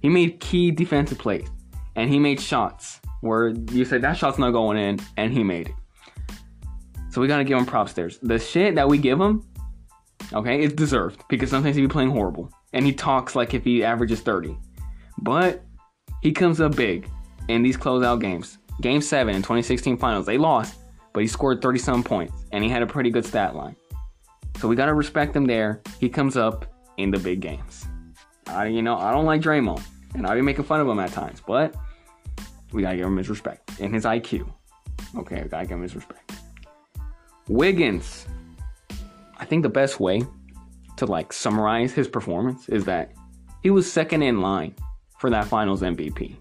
He 0.00 0.08
made 0.08 0.40
key 0.40 0.70
defensive 0.70 1.18
plays. 1.18 1.48
And 1.96 2.08
he 2.08 2.18
made 2.18 2.40
shots 2.40 3.00
where 3.20 3.48
you 3.48 3.84
said 3.84 4.00
that 4.02 4.16
shot's 4.16 4.38
not 4.38 4.52
going 4.52 4.78
in, 4.78 4.98
and 5.16 5.32
he 5.32 5.44
made 5.44 5.68
it. 5.68 5.74
So 7.10 7.20
we 7.20 7.26
gotta 7.26 7.44
give 7.44 7.58
him 7.58 7.66
props 7.66 7.92
there. 7.92 8.10
The 8.22 8.38
shit 8.38 8.76
that 8.76 8.88
we 8.88 8.96
give 8.96 9.20
him, 9.20 9.44
okay, 10.32 10.60
it's 10.60 10.74
deserved 10.74 11.22
because 11.28 11.50
sometimes 11.50 11.76
he 11.76 11.82
be 11.82 11.88
playing 11.88 12.10
horrible. 12.10 12.50
And 12.72 12.86
he 12.86 12.92
talks 12.92 13.34
like 13.34 13.52
if 13.52 13.64
he 13.64 13.84
averages 13.84 14.20
30. 14.20 14.56
But 15.22 15.64
he 16.22 16.32
comes 16.32 16.60
up 16.60 16.76
big 16.76 17.08
in 17.48 17.62
these 17.62 17.76
closeout 17.76 18.20
games. 18.20 18.58
Game 18.80 19.00
7 19.02 19.34
in 19.34 19.42
2016 19.42 19.96
finals, 19.98 20.26
they 20.26 20.38
lost 20.38 20.80
but 21.12 21.20
he 21.20 21.26
scored 21.26 21.60
30 21.60 21.78
some 21.78 22.02
points 22.02 22.44
and 22.52 22.62
he 22.62 22.70
had 22.70 22.82
a 22.82 22.86
pretty 22.86 23.10
good 23.10 23.24
stat 23.24 23.54
line. 23.54 23.76
So 24.58 24.68
we 24.68 24.76
gotta 24.76 24.94
respect 24.94 25.34
him 25.34 25.46
there. 25.46 25.80
He 25.98 26.08
comes 26.08 26.36
up 26.36 26.66
in 26.96 27.10
the 27.10 27.18
big 27.18 27.40
games. 27.40 27.86
I, 28.46 28.66
you 28.66 28.82
know, 28.82 28.96
I 28.96 29.12
don't 29.12 29.24
like 29.24 29.40
Draymond, 29.40 29.82
and 30.14 30.26
I'll 30.26 30.34
be 30.34 30.42
making 30.42 30.64
fun 30.64 30.80
of 30.80 30.88
him 30.88 30.98
at 30.98 31.12
times, 31.12 31.40
but 31.46 31.74
we 32.72 32.82
gotta 32.82 32.96
give 32.96 33.06
him 33.06 33.16
his 33.16 33.30
respect 33.30 33.80
and 33.80 33.94
his 33.94 34.04
IQ. 34.04 34.50
Okay, 35.16 35.42
we 35.42 35.48
gotta 35.48 35.66
give 35.66 35.76
him 35.76 35.82
his 35.82 35.94
respect. 35.94 36.32
Wiggins, 37.48 38.26
I 39.38 39.44
think 39.44 39.62
the 39.62 39.68
best 39.68 39.98
way 39.98 40.22
to 40.96 41.06
like 41.06 41.32
summarize 41.32 41.92
his 41.92 42.06
performance 42.06 42.68
is 42.68 42.84
that 42.84 43.12
he 43.62 43.70
was 43.70 43.90
second 43.90 44.22
in 44.22 44.40
line 44.40 44.74
for 45.20 45.28
that 45.28 45.46
Finals 45.46 45.82
MVP. 45.82 46.36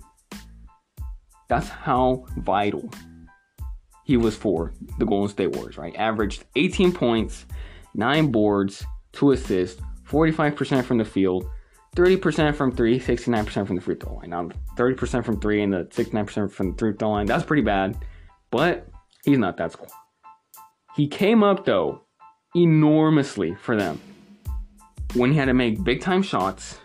That's 1.49 1.67
how 1.67 2.25
vital 2.37 2.89
he 4.05 4.15
was 4.15 4.35
for 4.37 4.73
the 4.97 5.05
Golden 5.05 5.29
State 5.29 5.51
Warriors, 5.51 5.77
right? 5.77 5.93
Averaged 5.97 6.45
18 6.55 6.93
points, 6.93 7.45
9 7.93 8.31
boards, 8.31 8.83
2 9.13 9.33
assists, 9.33 9.81
45% 10.07 10.85
from 10.85 10.97
the 10.97 11.05
field, 11.05 11.45
30% 11.97 12.55
from 12.55 12.71
3, 12.71 12.99
69% 12.99 13.67
from 13.67 13.75
the 13.75 13.81
free 13.81 13.95
throw 13.95 14.15
line. 14.15 14.29
Now, 14.29 14.49
30% 14.77 15.25
from 15.25 15.41
3 15.41 15.63
and 15.63 15.73
the 15.73 15.83
69% 15.91 16.51
from 16.51 16.71
the 16.71 16.77
free 16.77 16.93
throw 16.93 17.11
line, 17.11 17.25
that's 17.25 17.43
pretty 17.43 17.63
bad, 17.63 17.97
but 18.49 18.87
he's 19.25 19.37
not 19.37 19.57
that 19.57 19.73
score. 19.73 19.87
He 20.95 21.07
came 21.07 21.43
up, 21.43 21.65
though, 21.65 22.03
enormously 22.55 23.55
for 23.55 23.75
them 23.75 23.99
when 25.15 25.33
he 25.33 25.37
had 25.37 25.45
to 25.45 25.53
make 25.53 25.83
big 25.83 25.99
time 26.01 26.23
shots 26.23 26.77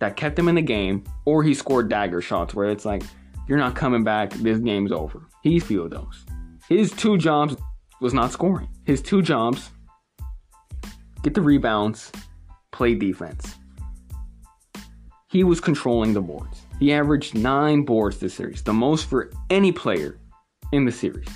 that 0.00 0.16
kept 0.16 0.38
him 0.38 0.48
in 0.48 0.54
the 0.54 0.62
game, 0.62 1.04
or 1.24 1.42
he 1.42 1.54
scored 1.54 1.88
dagger 1.88 2.20
shots 2.20 2.54
where 2.54 2.70
it's 2.70 2.84
like, 2.84 3.02
you're 3.48 3.58
not 3.58 3.74
coming 3.74 4.04
back, 4.04 4.30
this 4.34 4.58
game's 4.58 4.92
over. 4.92 5.26
He's 5.42 5.64
few 5.64 5.82
of 5.82 5.90
those. 5.90 6.24
His 6.68 6.92
two 6.92 7.16
jobs 7.16 7.56
was 8.00 8.14
not 8.14 8.30
scoring. 8.30 8.68
His 8.84 9.00
two 9.00 9.22
jobs 9.22 9.70
get 11.22 11.34
the 11.34 11.40
rebounds, 11.40 12.12
play 12.70 12.94
defense. 12.94 13.56
He 15.30 15.44
was 15.44 15.60
controlling 15.60 16.12
the 16.14 16.20
boards. 16.20 16.62
He 16.78 16.92
averaged 16.92 17.34
nine 17.34 17.82
boards 17.82 18.18
this 18.18 18.34
series, 18.34 18.62
the 18.62 18.72
most 18.72 19.08
for 19.08 19.30
any 19.50 19.72
player 19.72 20.18
in 20.72 20.84
the 20.84 20.92
series. 20.92 21.28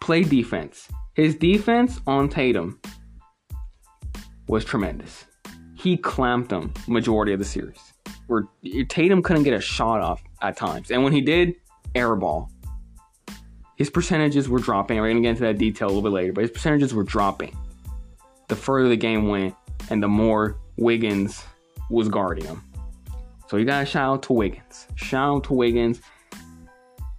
Play 0.00 0.22
defense. 0.22 0.88
His 1.14 1.34
defense 1.34 2.00
on 2.06 2.28
Tatum 2.28 2.80
was 4.48 4.64
tremendous. 4.64 5.24
He 5.84 5.96
clamped 5.96 6.50
him 6.50 6.72
majority 6.88 7.32
of 7.32 7.38
the 7.38 7.44
series. 7.44 7.92
Where 8.26 8.48
Tatum 8.88 9.22
couldn't 9.22 9.44
get 9.44 9.54
a 9.54 9.60
shot 9.60 10.00
off 10.00 10.22
at 10.42 10.56
times. 10.56 10.90
And 10.90 11.04
when 11.04 11.12
he 11.12 11.20
did, 11.20 11.54
airball 11.94 12.48
his 13.76 13.90
percentages 13.90 14.48
were 14.48 14.58
dropping. 14.58 15.00
We're 15.00 15.12
to 15.12 15.20
get 15.20 15.30
into 15.30 15.42
that 15.42 15.58
detail 15.58 15.88
a 15.88 15.90
little 15.90 16.02
bit 16.02 16.12
later, 16.12 16.32
but 16.32 16.42
his 16.42 16.50
percentages 16.50 16.94
were 16.94 17.02
dropping 17.02 17.56
the 18.48 18.56
further 18.56 18.88
the 18.88 18.96
game 18.96 19.28
went 19.28 19.54
and 19.90 20.02
the 20.02 20.08
more 20.08 20.58
Wiggins 20.76 21.44
was 21.90 22.08
guarding 22.08 22.44
him. 22.44 22.62
So 23.48 23.56
you 23.56 23.64
got 23.64 23.80
to 23.80 23.86
shout 23.86 24.14
out 24.14 24.22
to 24.24 24.32
Wiggins. 24.32 24.86
Shout 24.94 25.36
out 25.36 25.44
to 25.44 25.54
Wiggins. 25.54 26.00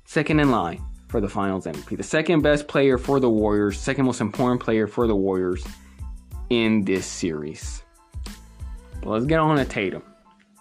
Second 0.06 0.40
in 0.40 0.52
line 0.52 0.84
for 1.08 1.20
the 1.20 1.30
finals 1.30 1.66
MVP. 1.66 1.98
The 1.98 2.04
second 2.04 2.42
best 2.42 2.68
player 2.68 2.98
for 2.98 3.20
the 3.20 3.30
Warriors, 3.30 3.80
second 3.80 4.06
most 4.06 4.22
important 4.22 4.62
player 4.62 4.88
for 4.88 5.08
the 5.08 5.16
Warriors 5.16 5.66
in 6.50 6.84
this 6.84 7.06
series. 7.06 7.85
Let's 9.06 9.26
get 9.26 9.40
on 9.40 9.58
to 9.58 9.66
Tatum. 9.66 10.02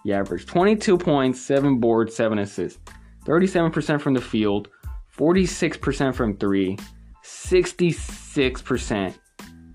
He 0.04 0.12
averaged 0.12 0.48
22 0.48 0.98
points, 0.98 1.40
7 1.40 1.80
boards, 1.80 2.14
7 2.14 2.38
assists, 2.38 2.78
37% 3.24 4.00
from 4.00 4.12
the 4.12 4.20
field, 4.20 4.68
46% 5.16 6.14
from 6.14 6.36
three, 6.36 6.76
66% 7.24 9.14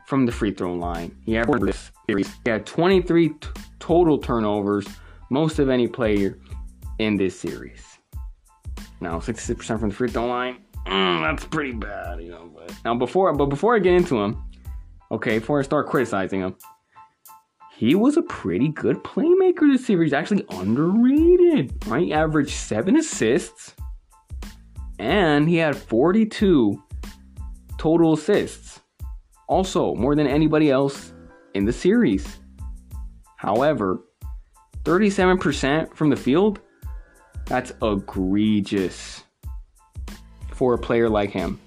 from 0.05 0.25
the 0.25 0.31
free 0.31 0.51
throw 0.51 0.75
line. 0.75 1.17
He 1.25 1.35
averaged 1.35 1.65
this 1.65 1.91
series. 2.07 2.31
He 2.45 2.51
had 2.51 2.65
23 2.67 3.29
t- 3.29 3.35
total 3.79 4.19
turnovers, 4.19 4.88
most 5.31 5.57
of 5.57 5.69
any 5.69 5.88
player 5.88 6.38
in 6.99 7.15
this 7.15 7.39
series. 7.39 7.81
Now, 9.01 9.17
66% 9.17 9.79
from 9.79 9.89
the 9.89 9.95
free 9.95 10.09
throw 10.09 10.27
line, 10.27 10.57
mm, 10.85 11.21
that's 11.23 11.45
pretty 11.45 11.71
bad, 11.71 12.21
you 12.21 12.29
know. 12.29 12.51
But 12.53 12.71
now, 12.85 12.93
before 12.95 13.33
but 13.33 13.47
before 13.47 13.75
I 13.75 13.79
get 13.79 13.93
into 13.93 14.19
him, 14.21 14.43
okay, 15.11 15.39
before 15.39 15.59
I 15.59 15.63
start 15.63 15.88
criticizing 15.88 16.41
him, 16.41 16.55
he 17.79 17.95
was 17.95 18.17
a 18.17 18.21
pretty 18.24 18.67
good 18.67 18.98
playmaker 19.05 19.71
this 19.71 19.86
series. 19.86 20.12
Actually, 20.12 20.43
underrated. 20.50 21.71
Right, 21.88 22.12
averaged 22.12 22.51
seven 22.51 22.98
assists 22.98 23.74
and 25.00 25.48
he 25.48 25.55
had 25.55 25.77
42 25.77 26.83
total 27.77 28.15
assists. 28.15 28.81
Also, 29.48 29.95
more 29.95 30.13
than 30.13 30.27
anybody 30.27 30.69
else 30.69 31.13
in 31.53 31.63
the 31.63 31.71
series. 31.71 32.39
However, 33.38 34.01
37% 34.83 35.95
from 35.95 36.09
the 36.09 36.17
field, 36.17 36.59
that's 37.45 37.71
egregious 37.81 39.24
for 40.51 40.74
a 40.74 40.77
player 40.77 41.07
like 41.07 41.29
him. 41.29 41.62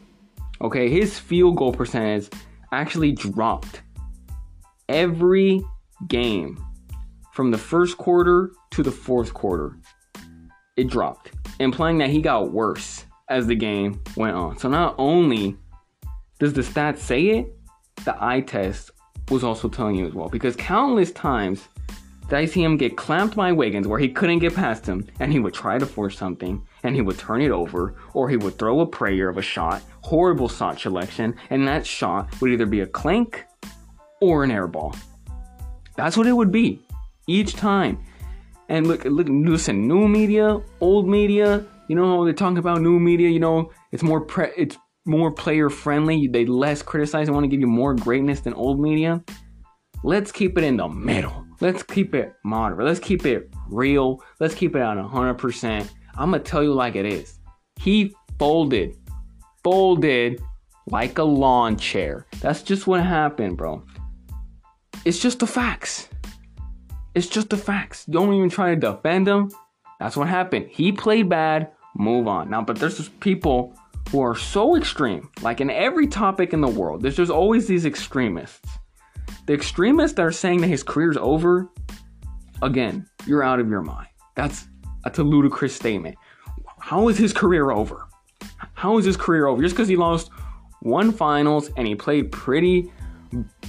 Okay, 0.61 0.91
his 0.91 1.19
field 1.19 1.57
goal 1.57 1.73
percentage 1.73 2.29
actually 2.71 3.13
dropped 3.13 3.81
every 4.91 5.65
game 6.09 6.63
from 7.33 7.51
the 7.51 7.59
first 7.59 7.97
quarter 7.99 8.53
to 8.71 8.83
the 8.83 8.91
fourth 8.91 9.33
quarter. 9.35 9.79
It 10.77 10.89
dropped, 10.89 11.33
implying 11.61 11.99
that 11.99 12.11
he 12.11 12.23
got 12.23 12.53
worse 12.53 13.05
as 13.29 13.47
the 13.47 13.55
game 13.55 14.03
went 14.17 14.37
on. 14.37 14.59
So 14.59 14.69
not 14.69 14.95
only 14.99 15.57
does 16.39 16.53
the 16.53 16.63
stats 16.63 16.99
say 16.99 17.27
it, 17.29 17.55
the 18.05 18.17
eye 18.23 18.41
test 18.41 18.91
was 19.31 19.45
also 19.45 19.69
telling 19.69 19.97
you 19.97 20.07
as 20.07 20.15
well. 20.15 20.29
Because 20.29 20.57
countless 20.57 21.13
times 21.13 21.69
did 22.29 22.39
I 22.39 22.45
see 22.47 22.63
him 22.63 22.77
get 22.77 22.97
clamped 22.97 23.37
by 23.37 23.53
Wiggins 23.53 23.87
where 23.87 23.99
he 23.99 24.09
couldn't 24.09 24.39
get 24.39 24.55
past 24.55 24.87
him 24.87 25.07
and 25.21 25.33
he 25.33 25.39
would 25.39 25.55
try 25.55 25.79
to 25.79 25.87
force 25.87 26.17
something 26.17 26.67
and 26.83 26.95
he 26.95 27.03
would 27.03 27.19
turn 27.19 27.43
it 27.43 27.51
over 27.51 27.95
or 28.15 28.29
he 28.29 28.37
would 28.37 28.59
throw 28.59 28.81
a 28.81 28.87
prayer 28.87 29.29
of 29.29 29.39
a 29.39 29.43
shot, 29.43 29.83
horrible 30.01 30.49
shot 30.49 30.81
selection, 30.81 31.35
and 31.51 31.67
that 31.69 31.87
shot 31.87 32.41
would 32.41 32.51
either 32.51 32.67
be 32.67 32.81
a 32.81 32.87
clink 32.87 33.45
or 34.21 34.45
an 34.45 34.51
air 34.51 34.67
ball. 34.67 34.95
That's 35.97 36.17
what 36.17 36.27
it 36.27 36.33
would 36.33 36.53
be 36.53 36.81
each 37.27 37.55
time. 37.55 37.99
And 38.69 38.87
look, 38.87 39.05
look, 39.05 39.27
listen, 39.29 39.87
new 39.87 40.09
media, 40.09 40.61
old 40.81 41.09
media. 41.09 41.67
You 41.89 41.97
know, 41.97 42.25
they're 42.25 42.33
talking 42.33 42.59
about 42.59 42.81
new 42.81 42.99
media. 42.99 43.29
You 43.29 43.41
know, 43.41 43.71
it's 43.91 44.03
more 44.03 44.21
pre- 44.21 44.53
it's 44.57 44.79
more 45.05 45.31
player 45.31 45.69
friendly. 45.69 46.27
They 46.27 46.47
less 46.47 46.83
criticize 46.83 47.29
and 47.29 47.35
want 47.35 47.45
to 47.45 47.49
give 47.49 47.61
you 47.61 47.67
more 47.67 47.95
greatness 47.95 48.41
than 48.41 48.55
old 48.55 48.81
media. 48.81 49.23
Let's 50.05 50.33
keep 50.33 50.59
it 50.59 50.65
in 50.65 50.77
the 50.77 50.89
middle. 50.89 51.45
Let's 51.61 51.83
keep 51.83 52.15
it 52.15 52.35
moderate. 52.45 52.87
Let's 52.87 52.99
keep 52.99 53.25
it 53.25 53.49
real. 53.69 54.21
Let's 54.41 54.55
keep 54.55 54.75
it 54.75 54.81
at 54.81 54.97
100%. 54.97 55.89
I'm 56.17 56.31
going 56.31 56.43
to 56.43 56.51
tell 56.51 56.63
you 56.63 56.75
like 56.75 56.97
it 56.97 57.07
is. 57.07 57.39
He 57.77 58.15
folded, 58.39 58.97
folded 59.63 60.43
like 60.89 61.19
a 61.19 61.23
lawn 61.23 61.77
chair. 61.77 62.27
That's 62.41 62.63
just 62.63 62.89
what 62.89 63.03
happened, 63.05 63.57
bro. 63.57 63.85
It's 65.05 65.19
just 65.19 65.41
the 65.41 65.47
facts. 65.47 66.09
It's 67.15 67.27
just 67.27 67.51
the 67.51 67.57
facts. 67.57 68.05
Don't 68.07 68.33
even 68.35 68.49
try 68.49 68.75
to 68.75 68.77
defend 68.77 69.29
him. 69.29 69.51
That's 69.99 70.17
what 70.17 70.29
happened. 70.29 70.69
He 70.71 70.93
played 70.93 71.29
bad. 71.29 71.71
Move 71.95 72.27
on. 72.27 72.49
Now, 72.49 72.63
but 72.63 72.77
there's 72.77 72.97
just 72.97 73.19
people 73.21 73.77
who 74.11 74.21
are 74.21 74.37
so 74.37 74.77
extreme, 74.77 75.29
like 75.43 75.61
in 75.61 75.71
every 75.71 76.07
topic 76.07 76.53
in 76.53 76.61
the 76.61 76.69
world, 76.69 77.03
there's 77.03 77.17
just 77.17 77.31
always 77.31 77.67
these 77.67 77.85
extremists. 77.85 78.61
The 79.47 79.55
extremists 79.55 80.17
that 80.17 80.23
are 80.23 80.33
saying 80.33 80.61
that 80.61 80.69
his 80.69 80.83
career's 80.83 81.17
over, 81.17 81.69
again, 82.63 83.07
you're 83.27 83.43
out 83.43 83.61
of 83.61 83.69
your 83.69 83.83
mind. 83.83 84.09
That's 84.37 84.67
that's 85.05 85.19
a 85.19 85.25
ludicrous 85.25 85.75
statement. 85.75 86.17
How 86.79 87.09
is 87.09 87.19
his 87.19 87.33
career 87.33 87.71
over? 87.71 88.07
How 88.75 88.99
is 88.99 89.05
his 89.05 89.17
career 89.17 89.47
over? 89.47 89.63
Just 89.63 89.75
because 89.75 89.89
he 89.89 89.97
lost 89.97 90.31
one 90.81 91.13
finals 91.13 91.71
and 91.77 91.87
he 91.87 91.95
played 91.95 92.31
pretty 92.31 92.93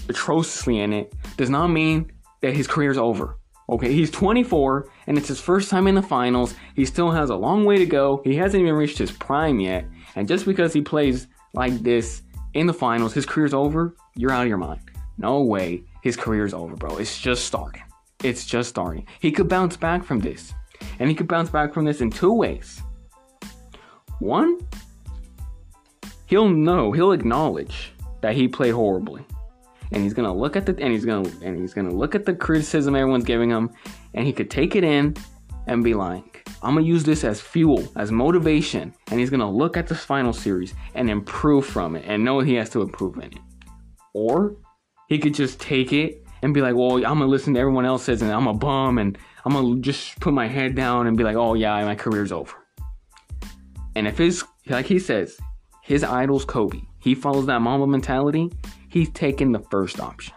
atrociously 0.10 0.80
in 0.80 0.94
it 0.94 1.14
does 1.38 1.50
not 1.50 1.68
mean 1.68 2.12
that 2.42 2.56
his 2.56 2.68
career's 2.68 2.98
over. 2.98 3.38
Okay, 3.70 3.94
he's 3.94 4.12
24 4.12 4.90
and 5.08 5.18
it's 5.18 5.30
his 5.30 5.40
first 5.40 5.70
time 5.70 5.88
in 5.88 5.96
the 5.96 6.02
finals. 6.02 6.56
He 6.76 6.86
still 6.86 7.12
has 7.12 7.30
a 7.30 7.36
long 7.36 7.66
way 7.66 7.78
to 7.78 7.86
go. 7.86 8.22
He 8.24 8.36
hasn't 8.36 8.62
even 8.62 8.76
reached 8.76 8.98
his 8.98 9.12
prime 9.12 9.60
yet. 9.60 9.86
And 10.16 10.28
just 10.28 10.46
because 10.46 10.74
he 10.74 10.82
plays 10.82 11.28
like 11.54 11.74
this 11.80 12.22
in 12.54 12.68
the 12.68 12.74
finals, 12.74 13.14
his 13.14 13.26
career's 13.26 13.54
over, 13.54 13.96
you're 14.16 14.32
out 14.32 14.44
of 14.44 14.50
your 14.50 14.58
mind. 14.58 14.82
No 15.18 15.42
way 15.44 15.84
his 16.02 16.18
career's 16.18 16.54
over, 16.54 16.76
bro. 16.76 16.98
It's 16.98 17.20
just 17.20 17.46
starting. 17.46 17.84
It's 18.24 18.46
just 18.46 18.70
starting. 18.70 19.08
He 19.20 19.32
could 19.32 19.48
bounce 19.48 19.78
back 19.78 20.04
from 20.04 20.20
this. 20.20 20.54
And 21.00 21.10
he 21.10 21.16
could 21.16 21.28
bounce 21.28 21.50
back 21.50 21.74
from 21.74 21.86
this 21.86 22.02
in 22.02 22.10
two 22.10 22.34
ways. 22.34 22.82
One, 24.20 24.60
he'll 26.26 26.50
know, 26.50 26.92
he'll 26.92 27.12
acknowledge 27.12 27.94
that 28.22 28.36
he 28.36 28.48
played 28.48 28.74
horribly. 28.74 29.26
And 29.94 30.02
he's 30.02 30.14
gonna 30.14 30.34
look 30.34 30.56
at 30.56 30.66
the 30.66 30.76
and 30.80 30.92
he's 30.92 31.06
gonna 31.06 31.30
and 31.42 31.58
he's 31.58 31.74
gonna 31.74 31.94
look 31.94 32.16
at 32.16 32.26
the 32.26 32.34
criticism 32.34 32.96
everyone's 32.96 33.26
giving 33.26 33.50
him, 33.50 33.70
and 34.14 34.26
he 34.26 34.34
could 34.34 34.50
take 34.50 34.76
it 34.76 34.84
in 34.84 35.16
and 35.68 35.84
be 35.84 35.94
like, 35.94 36.48
I'm 36.62 36.76
gonna 36.76 36.86
use 36.86 37.04
this 37.04 37.24
as 37.24 37.40
fuel, 37.40 37.88
as 37.96 38.12
motivation, 38.12 38.94
and 39.12 39.20
he's 39.20 39.30
gonna 39.30 39.50
look 39.50 39.78
at 39.78 39.88
this 39.88 40.04
final 40.04 40.34
series 40.34 40.74
and 40.96 41.10
improve 41.10 41.66
from 41.66 41.96
it 41.96 42.06
and 42.08 42.24
know 42.24 42.40
he 42.40 42.56
has 42.56 42.70
to 42.72 42.82
improve 42.82 43.18
in 43.18 43.24
it. 43.24 43.40
Or 44.14 44.56
he 45.10 45.20
could 45.20 45.34
just 45.34 45.60
take 45.60 45.94
it 45.94 46.24
and 46.42 46.54
be 46.54 46.62
like, 46.62 46.76
well, 46.76 46.96
I'm 46.98 47.20
gonna 47.20 47.28
listen 47.28 47.54
to 47.54 47.60
everyone 47.60 47.86
else 47.86 48.04
says 48.04 48.22
and 48.22 48.32
I'm 48.32 48.48
a 48.48 48.54
bum 48.54 48.98
and 48.98 49.18
I'm 49.46 49.54
gonna 49.54 49.80
just 49.80 50.20
put 50.20 50.34
my 50.34 50.48
head 50.48 50.76
down 50.76 51.08
and 51.08 51.18
be 51.18 51.24
like, 51.24 51.36
oh 51.36 51.54
yeah, 51.54 51.84
my 51.86 51.96
career's 51.96 52.32
over. 52.32 52.54
And 53.96 54.08
if 54.08 54.18
his, 54.18 54.44
like 54.68 54.86
he 54.86 55.00
says, 55.00 55.38
his 55.84 56.04
idol's 56.04 56.46
Kobe, 56.46 56.82
he 57.00 57.14
follows 57.14 57.46
that 57.48 57.62
Mamba 57.62 57.88
mentality, 57.88 58.52
he's 58.94 59.10
taking 59.10 59.52
the 59.52 59.60
first 59.72 60.00
option. 60.00 60.34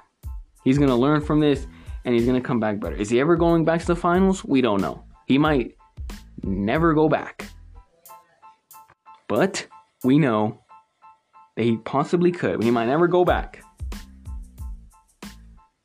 He's 0.65 0.79
gonna 0.79 0.97
learn 0.97 1.21
from 1.21 1.41
this 1.41 1.67
and 2.05 2.15
he's 2.15 2.27
gonna 2.27 2.41
come 2.41 2.59
back 2.59 2.81
better. 2.81 2.97
Is 2.97 3.11
he 3.11 3.21
ever 3.21 3.37
going 3.37 3.65
back 3.65 3.81
to 3.81 3.87
the 3.87 3.97
finals? 3.97 4.45
We 4.45 4.61
don't 4.61 4.81
know. 4.81 5.05
He 5.27 5.39
might 5.39 5.77
never 6.43 6.95
go 6.95 7.09
back. 7.09 7.47
But 9.29 9.67
we 10.03 10.19
know 10.19 10.63
that 11.57 11.63
he 11.63 11.77
possibly 11.77 12.33
could. 12.33 12.63
He 12.63 12.71
might 12.71 12.87
never 12.87 13.07
go 13.07 13.25
back 13.25 13.63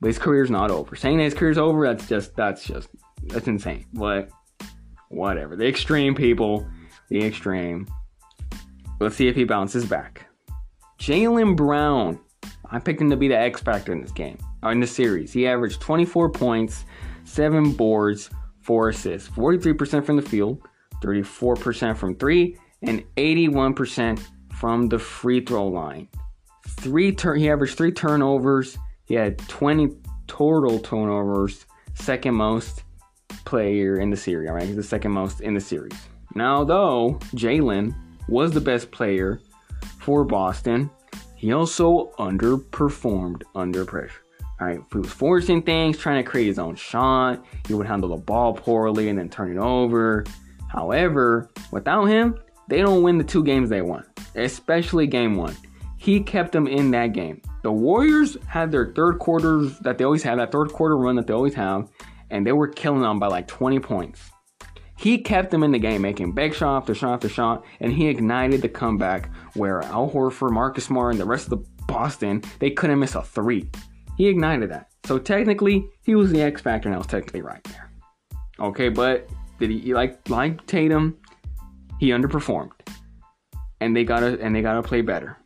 but 0.02 0.08
his 0.08 0.18
career's 0.18 0.50
not 0.50 0.72
over. 0.72 0.96
Saying 0.96 1.18
that 1.18 1.24
his 1.24 1.34
career's 1.34 1.58
over, 1.58 1.86
that's 1.86 2.08
just 2.08 2.34
that's 2.34 2.64
just 2.64 2.88
that's 3.28 3.46
insane. 3.46 3.86
But 3.94 4.30
whatever. 5.10 5.54
The 5.54 5.68
extreme 5.68 6.16
people, 6.16 6.68
the 7.08 7.24
extreme. 7.24 7.86
Let's 8.98 9.14
see 9.14 9.28
if 9.28 9.36
he 9.36 9.44
bounces 9.44 9.86
back. 9.86 10.26
Jaylen 10.98 11.56
Brown. 11.56 12.18
I 12.72 12.78
picked 12.78 13.00
him 13.00 13.10
to 13.10 13.16
be 13.16 13.28
the 13.28 13.38
X 13.38 13.60
factor 13.60 13.92
in 13.92 14.00
this 14.00 14.10
game, 14.10 14.38
or 14.62 14.72
in 14.72 14.80
the 14.80 14.86
series. 14.86 15.32
He 15.32 15.46
averaged 15.46 15.80
24 15.80 16.30
points, 16.30 16.84
7 17.24 17.72
boards, 17.72 18.30
4 18.62 18.88
assists, 18.88 19.28
43% 19.28 20.04
from 20.04 20.16
the 20.16 20.22
field, 20.22 20.62
34% 21.02 21.96
from 21.96 22.16
3, 22.16 22.56
and 22.82 23.04
81% 23.16 24.20
from 24.54 24.88
the 24.88 24.98
free 24.98 25.44
throw 25.44 25.68
line. 25.68 26.08
Three 26.66 27.14
he 27.36 27.50
averaged 27.50 27.76
3 27.76 27.92
turnovers 27.92 28.78
he 29.12 29.14
had 29.14 29.38
20 29.40 29.90
total 30.26 30.78
turnovers, 30.78 31.66
second 31.92 32.34
most 32.34 32.84
player 33.44 33.98
in 33.98 34.08
the 34.08 34.16
series. 34.16 34.48
All 34.48 34.54
right, 34.54 34.66
he's 34.66 34.76
the 34.76 34.82
second 34.82 35.10
most 35.10 35.40
in 35.40 35.54
the 35.54 35.60
series. 35.60 35.92
Now, 36.34 36.64
though 36.64 37.18
Jaylen 37.34 37.94
was 38.28 38.52
the 38.52 38.60
best 38.60 38.90
player 38.90 39.40
for 39.98 40.24
Boston, 40.24 40.90
he 41.42 41.52
also 41.52 42.12
underperformed 42.20 43.42
under 43.56 43.84
pressure. 43.84 44.22
All 44.60 44.68
right, 44.68 44.80
he 44.92 44.98
was 44.98 45.10
forcing 45.10 45.60
things, 45.60 45.98
trying 45.98 46.22
to 46.22 46.30
create 46.30 46.46
his 46.46 46.60
own 46.60 46.76
shot. 46.76 47.44
He 47.66 47.74
would 47.74 47.88
handle 47.88 48.10
the 48.10 48.16
ball 48.16 48.54
poorly 48.54 49.08
and 49.08 49.18
then 49.18 49.28
turn 49.28 49.50
it 49.50 49.58
over. 49.58 50.24
However, 50.68 51.50
without 51.72 52.04
him, 52.04 52.38
they 52.68 52.80
don't 52.80 53.02
win 53.02 53.18
the 53.18 53.24
two 53.24 53.42
games 53.42 53.70
they 53.70 53.82
won, 53.82 54.06
especially 54.36 55.08
game 55.08 55.34
one. 55.36 55.56
He 55.96 56.20
kept 56.20 56.52
them 56.52 56.68
in 56.68 56.92
that 56.92 57.08
game. 57.08 57.42
The 57.64 57.72
Warriors 57.72 58.36
had 58.46 58.70
their 58.70 58.92
third 58.92 59.18
quarters 59.18 59.80
that 59.80 59.98
they 59.98 60.04
always 60.04 60.22
have, 60.22 60.38
that 60.38 60.52
third 60.52 60.68
quarter 60.72 60.96
run 60.96 61.16
that 61.16 61.26
they 61.26 61.34
always 61.34 61.54
have, 61.54 61.88
and 62.30 62.46
they 62.46 62.52
were 62.52 62.68
killing 62.68 63.02
them 63.02 63.18
by 63.18 63.26
like 63.26 63.48
20 63.48 63.80
points. 63.80 64.30
He 65.02 65.18
kept 65.18 65.50
them 65.50 65.64
in 65.64 65.72
the 65.72 65.80
game, 65.80 66.02
making 66.02 66.30
big 66.30 66.54
shot 66.54 66.76
after 66.76 66.94
shot 66.94 67.14
after 67.14 67.28
shot, 67.28 67.64
and 67.80 67.92
he 67.92 68.06
ignited 68.06 68.62
the 68.62 68.68
comeback 68.68 69.28
where 69.54 69.82
Al 69.82 70.08
Horford, 70.08 70.52
Marcus 70.52 70.84
Smart, 70.84 71.10
and 71.10 71.20
the 71.20 71.24
rest 71.24 71.46
of 71.46 71.50
the 71.50 71.84
Boston, 71.88 72.40
they 72.60 72.70
couldn't 72.70 73.00
miss 73.00 73.16
a 73.16 73.22
three. 73.22 73.68
He 74.16 74.28
ignited 74.28 74.70
that. 74.70 74.92
So 75.04 75.18
technically, 75.18 75.84
he 76.04 76.14
was 76.14 76.30
the 76.30 76.40
X 76.40 76.60
factor, 76.60 76.88
and 76.88 76.94
I 76.94 76.98
was 76.98 77.08
technically 77.08 77.42
right 77.42 77.64
there. 77.64 77.90
Okay, 78.60 78.90
but 78.90 79.28
did 79.58 79.70
he 79.70 79.92
like 79.92 80.28
like 80.28 80.64
Tatum? 80.68 81.18
He 81.98 82.10
underperformed, 82.10 82.70
and 83.80 83.96
they 83.96 84.04
gotta 84.04 84.38
and 84.40 84.54
they 84.54 84.62
gotta 84.62 84.84
play 84.84 85.00
better. 85.00 85.36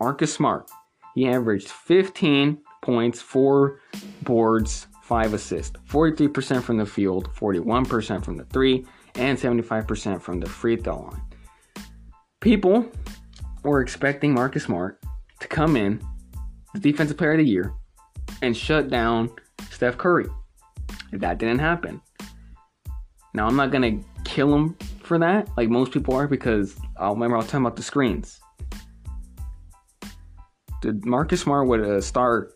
Marcus 0.00 0.34
Smart, 0.34 0.68
he 1.14 1.28
averaged 1.28 1.68
15 1.68 2.58
points, 2.82 3.20
4 3.20 3.80
boards, 4.22 4.88
5 5.06 5.34
assists, 5.34 5.76
43% 5.88 6.62
from 6.64 6.78
the 6.78 6.86
field, 6.86 7.30
41% 7.32 8.24
from 8.24 8.36
the 8.36 8.44
3, 8.46 8.84
and 9.14 9.38
75% 9.38 10.20
from 10.20 10.40
the 10.40 10.48
free 10.48 10.76
throw 10.76 11.02
line. 11.02 11.22
People 12.40 12.90
were 13.62 13.80
expecting 13.80 14.34
Marcus 14.34 14.64
Smart 14.64 15.00
to 15.38 15.46
come 15.46 15.76
in, 15.76 16.02
the 16.74 16.80
defensive 16.80 17.16
player 17.16 17.32
of 17.32 17.38
the 17.38 17.44
year, 17.44 17.72
and 18.42 18.56
shut 18.56 18.90
down 18.90 19.30
Steph 19.70 19.96
Curry. 19.96 20.26
That 21.12 21.38
didn't 21.38 21.60
happen. 21.60 22.00
Now, 23.32 23.46
I'm 23.46 23.54
not 23.54 23.70
going 23.70 24.00
to 24.00 24.08
kill 24.24 24.52
him 24.52 24.76
for 25.04 25.18
that, 25.18 25.48
like 25.56 25.68
most 25.68 25.92
people 25.92 26.14
are, 26.14 26.26
because 26.26 26.74
I'll 26.96 27.14
remember 27.14 27.36
I 27.36 27.38
was 27.38 27.46
talking 27.46 27.64
about 27.64 27.76
the 27.76 27.82
screens 27.84 28.40
Did 30.82 31.06
Marcus 31.06 31.42
Smart 31.42 31.68
would 31.68 31.80
uh, 31.80 32.00
start, 32.00 32.55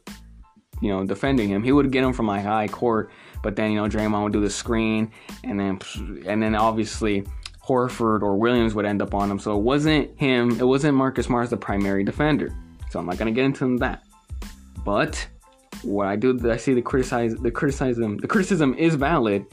you 0.81 0.89
know, 0.89 1.05
defending 1.05 1.49
him, 1.49 1.63
he 1.63 1.73
would 1.73 1.91
get 1.91 2.05
him 2.05 2.13
from 2.13 2.27
like 2.27 2.45
high 2.45 2.69
court. 2.69 3.11
But 3.43 3.57
then 3.57 3.73
you 3.73 3.81
know 3.81 3.89
Draymond 3.89 4.25
would 4.25 4.33
do 4.33 4.41
the 4.41 4.51
screen, 4.51 5.11
and 5.45 5.59
then 5.59 5.79
and 6.27 6.43
then 6.43 6.55
obviously 6.55 7.27
Horford 7.67 8.23
or 8.23 8.37
Williams 8.37 8.75
would 8.75 8.85
end 8.85 9.01
up 9.01 9.15
on 9.15 9.31
him. 9.31 9.39
So 9.39 9.57
it 9.57 9.63
wasn't 9.63 10.19
him. 10.19 10.51
It 10.61 10.67
wasn't 10.67 10.97
Marcus 10.97 11.27
Smart 11.27 11.49
the 11.51 11.57
primary 11.57 12.05
defender. 12.05 12.55
So 12.91 12.99
I'm 12.99 13.07
not 13.07 13.17
gonna 13.19 13.31
get 13.31 13.45
into 13.45 13.79
that. 13.79 14.05
But 14.85 15.27
what 15.83 16.07
I 16.07 16.17
do, 16.17 16.39
I 16.51 16.57
see 16.57 16.75
the 16.75 16.83
criticize 16.83 17.35
the 17.35 17.51
criticism. 17.51 18.19
The 18.19 18.29
criticism 18.29 18.75
is 18.75 18.95
valid. 18.95 19.47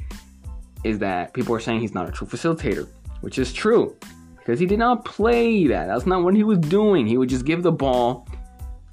Is 0.83 0.99
that 0.99 1.33
people 1.33 1.55
are 1.55 1.59
saying 1.59 1.81
he's 1.81 1.93
not 1.93 2.07
a 2.07 2.11
true 2.11 2.27
facilitator, 2.27 2.87
which 3.21 3.39
is 3.39 3.51
true 3.51 3.95
because 4.37 4.59
he 4.59 4.65
did 4.65 4.79
not 4.79 5.03
play 5.03 5.67
that. 5.67 5.87
That's 5.87 6.05
not 6.05 6.23
what 6.23 6.33
he 6.35 6.43
was 6.43 6.59
doing. 6.59 7.05
He 7.05 7.17
would 7.17 7.29
just 7.29 7.45
give 7.45 7.63
the 7.63 7.71
ball 7.71 8.27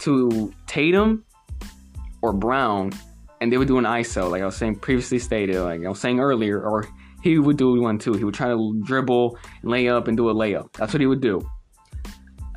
to 0.01 0.53
Tatum 0.67 1.25
or 2.25 2.33
Brown, 2.33 2.91
and 3.43 3.53
they 3.53 3.59
would 3.59 3.69
do 3.69 3.77
an 3.77 3.85
ISO, 3.85 4.31
like 4.31 4.41
I 4.41 4.47
was 4.47 4.57
saying 4.57 4.77
previously 4.77 5.19
stated, 5.19 5.61
like 5.61 5.85
I 5.85 5.89
was 5.91 6.01
saying 6.01 6.21
earlier, 6.21 6.59
or 6.59 6.89
he 7.23 7.39
would 7.39 7.59
do 7.59 7.79
one 7.79 7.99
too. 7.99 8.15
He 8.15 8.25
would 8.25 8.33
try 8.35 8.49
to 8.49 8.81
dribble, 8.83 9.37
lay 9.63 9.91
up, 9.91 10.09
and 10.09 10.17
do 10.17 10.31
a 10.31 10.35
layup. 10.35 10.73
That's 10.73 10.95
what 10.95 11.03
he 11.03 11.07
would 11.07 11.21
do. 11.21 11.47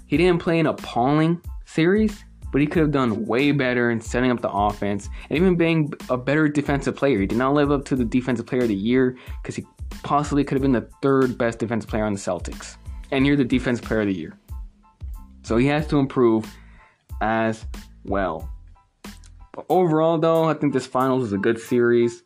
He 0.06 0.16
didn't 0.16 0.40
play 0.42 0.58
an 0.62 0.68
appalling 0.68 1.42
series. 1.66 2.24
but 2.52 2.62
he 2.62 2.68
could 2.68 2.82
have 2.82 2.92
done 2.92 3.26
way 3.26 3.52
better 3.52 3.92
in 3.92 4.00
setting 4.00 4.32
up 4.32 4.42
the 4.42 4.50
offense 4.50 5.10
and 5.30 5.38
even 5.38 5.56
being 5.56 5.92
a 6.10 6.18
better 6.18 6.48
defensive 6.48 6.96
player. 6.96 7.20
He 7.20 7.28
did 7.28 7.38
not 7.38 7.54
live 7.54 7.72
up 7.72 7.84
to 7.86 7.96
the 7.96 8.06
defensive 8.06 8.46
player 8.46 8.62
of 8.62 8.70
the 8.70 8.76
year 8.76 9.18
because 9.42 9.56
he 9.56 9.66
possibly 10.04 10.44
could 10.44 10.56
have 10.56 10.62
been 10.62 10.72
the 10.72 10.90
third 11.02 11.38
best 11.38 11.60
defensive 11.60 11.90
player 11.90 12.06
on 12.06 12.14
the 12.14 12.20
Celtics. 12.20 12.78
And 13.12 13.28
you're 13.28 13.36
the 13.36 13.44
defensive 13.44 13.86
player 13.86 14.02
of 14.02 14.08
the 14.08 14.14
year. 14.14 14.40
So 15.44 15.58
he 15.58 15.68
has 15.68 15.88
to 15.88 16.00
improve 16.00 16.50
as 17.22 17.66
well. 18.06 18.50
But 19.58 19.66
overall, 19.70 20.20
though, 20.20 20.44
I 20.44 20.54
think 20.54 20.72
this 20.72 20.86
finals 20.86 21.26
is 21.26 21.34
a 21.34 21.38
good 21.40 21.60
series. 21.60 22.22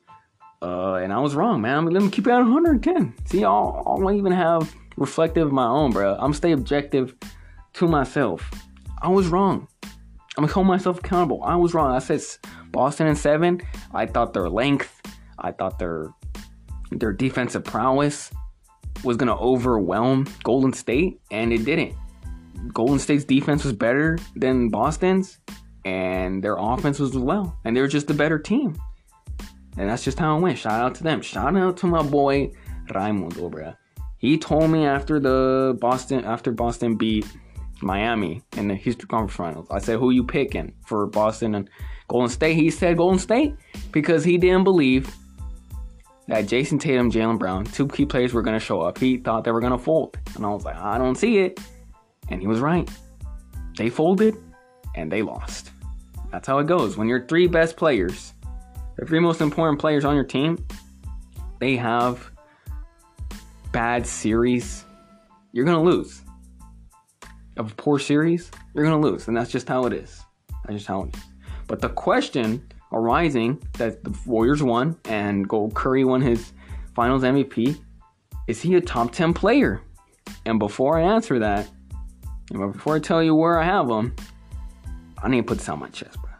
Uh, 0.62 0.96
and 0.96 1.13
I 1.13 1.20
was 1.20 1.34
wrong, 1.34 1.62
man. 1.62 1.86
Let 1.86 2.04
me 2.04 2.10
keep 2.10 2.28
it 2.28 2.32
at 2.32 2.39
110. 2.39 3.13
See, 3.24 3.46
I'll, 3.46 3.82
I'll 3.88 4.12
even 4.12 4.34
have 4.34 4.76
reflective 4.98 5.48
of 5.48 5.54
my 5.54 5.65
own, 5.65 5.91
bro. 5.91 6.17
I'm 6.20 6.34
stay 6.34 6.52
objective 6.52 7.15
to 7.76 7.88
myself. 7.88 8.52
I 9.02 9.08
was 9.08 9.28
wrong. 9.30 9.65
I'm 10.38 10.44
gonna 10.44 10.52
hold 10.52 10.67
myself 10.67 11.00
accountable. 11.00 11.41
I 11.41 11.56
was 11.56 11.74
wrong. 11.74 11.96
I 11.96 12.00
said 12.00 12.22
Boston 12.72 13.08
and 13.08 13.17
seven. 13.17 13.62
I 13.94 14.08
thought 14.08 14.34
their 14.34 14.50
length, 14.50 15.02
I 15.39 15.54
thought 15.54 15.80
their 15.80 16.10
their 16.91 17.13
defensive 17.13 17.63
prowess 17.63 18.30
was 19.06 19.15
gonna 19.15 19.38
overwhelm 19.38 20.28
Golden 20.44 20.74
State, 20.74 21.22
and 21.32 21.54
it 21.54 21.63
didn't. 21.63 21.96
Golden 22.74 23.00
State's 23.00 23.24
defense 23.24 23.63
was 23.63 23.74
better 23.74 24.20
than 24.36 24.67
Boston's, 24.70 25.39
and 25.86 26.44
their 26.44 26.58
offense 26.58 27.00
was 27.00 27.15
as 27.15 27.22
well, 27.22 27.58
and 27.65 27.76
they 27.76 27.82
were 27.82 27.88
just 27.88 28.10
a 28.10 28.13
better 28.13 28.39
team. 28.39 28.80
And 29.78 29.89
that's 29.89 30.04
just 30.04 30.20
how 30.20 30.38
it 30.38 30.41
went. 30.41 30.58
Shout 30.58 30.82
out 30.82 30.96
to 30.96 31.04
them. 31.04 31.22
Shout 31.22 31.56
out 31.56 31.78
to 31.78 31.88
my 31.88 32.04
boy 32.04 32.52
Raimundo, 32.94 33.50
bro. 33.50 33.74
He 34.17 34.38
told 34.38 34.70
me 34.70 34.86
after 34.86 35.20
the 35.20 35.78
Boston 35.80 36.26
after 36.26 36.52
Boston 36.52 36.96
beat 36.96 37.26
Miami 37.82 38.44
in 38.58 38.67
the 38.67 38.76
Eastern 38.76 39.08
Conference 39.08 39.34
Finals. 39.34 39.67
I 39.72 39.80
said, 39.80 39.98
"Who 39.98 40.12
you 40.12 40.24
picking 40.24 40.74
for 40.86 41.08
Boston 41.08 41.56
and 41.56 41.70
Golden 42.08 42.30
State?" 42.30 42.56
He 42.56 42.70
said 42.70 42.98
Golden 42.98 43.17
State 43.17 43.56
because 43.91 44.24
he 44.24 44.38
didn't 44.38 44.65
believe 44.65 45.15
that 46.28 46.46
Jayson 46.46 46.80
Tatum, 46.80 47.10
Jaylen 47.10 47.39
Brown, 47.39 47.65
two 47.65 47.88
key 47.88 48.06
players 48.06 48.34
were 48.34 48.44
going 48.44 48.60
to 48.60 48.63
show 48.63 48.82
up. 48.82 49.00
He 49.00 49.17
thought 49.17 49.44
they 49.44 49.52
were 49.52 49.62
going 49.62 49.72
to 49.72 49.80
fold, 49.80 50.17
and 50.36 50.46
I 50.46 50.50
was 50.50 50.65
like, 50.65 50.78
"I 50.78 50.98
don't 50.98 51.15
see 51.15 51.39
it," 51.39 51.60
and 52.30 52.39
he 52.39 52.48
was 52.48 52.60
right. 52.60 52.88
They 53.78 53.89
folded, 53.89 54.36
and 54.96 55.12
they 55.12 55.22
lost. 55.22 55.72
That's 56.32 56.48
how 56.48 56.60
it 56.60 56.68
goes. 56.68 56.98
When 56.98 57.08
your 57.08 57.26
three 57.26 57.48
best 57.48 57.78
players, 57.78 58.34
the 58.98 59.06
three 59.06 59.20
most 59.20 59.42
important 59.42 59.80
players 59.80 60.06
on 60.06 60.16
your 60.16 60.24
team, 60.24 60.66
they 61.60 61.76
have 61.76 62.32
bad 63.72 64.06
series, 64.06 64.86
you're 65.52 65.66
going 65.66 65.78
to 65.78 65.92
lose 65.92 66.22
of 67.58 67.72
a 67.72 67.76
poor 67.76 68.00
series, 68.00 68.52
you're 68.74 68.84
gonna 68.84 69.00
lose, 69.00 69.28
and 69.28 69.36
that's 69.36 69.52
just 69.52 69.68
how 69.68 69.86
it 69.86 69.94
is. 69.94 70.22
That's 70.64 70.76
just 70.76 70.88
how 70.88 71.04
it 71.04 71.16
is. 71.16 71.22
But 71.68 71.82
the 71.82 71.90
question 71.90 72.66
arising 72.92 73.62
that 73.78 74.04
the 74.04 74.14
Warriors 74.26 74.62
won 74.62 74.98
and 75.06 75.48
Gold 75.48 75.74
Curry 75.74 76.04
won 76.04 76.22
his 76.22 76.52
Finals 76.94 77.24
MVP, 77.24 77.80
is 78.48 78.62
he 78.62 78.76
a 78.76 78.82
top 78.82 79.12
ten 79.12 79.34
player? 79.34 79.82
And 80.46 80.60
before 80.60 81.00
I 81.00 81.04
answer 81.04 81.40
that, 81.40 81.70
before 82.52 82.96
I 82.96 83.00
tell 83.00 83.24
you 83.24 83.34
where 83.34 83.60
I 83.60 83.64
have 83.64 83.90
him, 83.90 84.14
I 85.24 85.30
need 85.30 85.38
to 85.38 85.44
put 85.44 85.60
this 85.60 85.70
on 85.70 85.80
my 85.80 85.90
chest, 85.90 86.18
bro. 86.22 86.32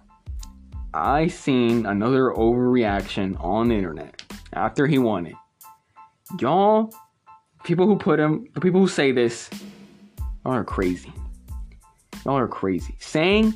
I 0.94 1.28
seen 1.28 1.86
another 1.86 2.32
overreaction 2.32 3.42
on 3.44 3.70
the 3.70 3.76
internet 3.76 4.22
after 4.54 4.88
he 4.88 4.98
won 4.98 5.28
it. 5.28 5.36
Y'all, 6.40 6.94
people 7.64 7.86
who 7.86 7.98
put 7.98 8.20
him, 8.20 8.48
the 8.54 8.62
people 8.62 8.82
who 8.82 8.88
say 8.88 9.12
this, 9.12 9.50
Y'all 10.46 10.56
are 10.56 10.64
crazy. 10.64 11.14
Y'all 12.26 12.38
are 12.38 12.48
crazy. 12.48 12.96
Saying 13.00 13.56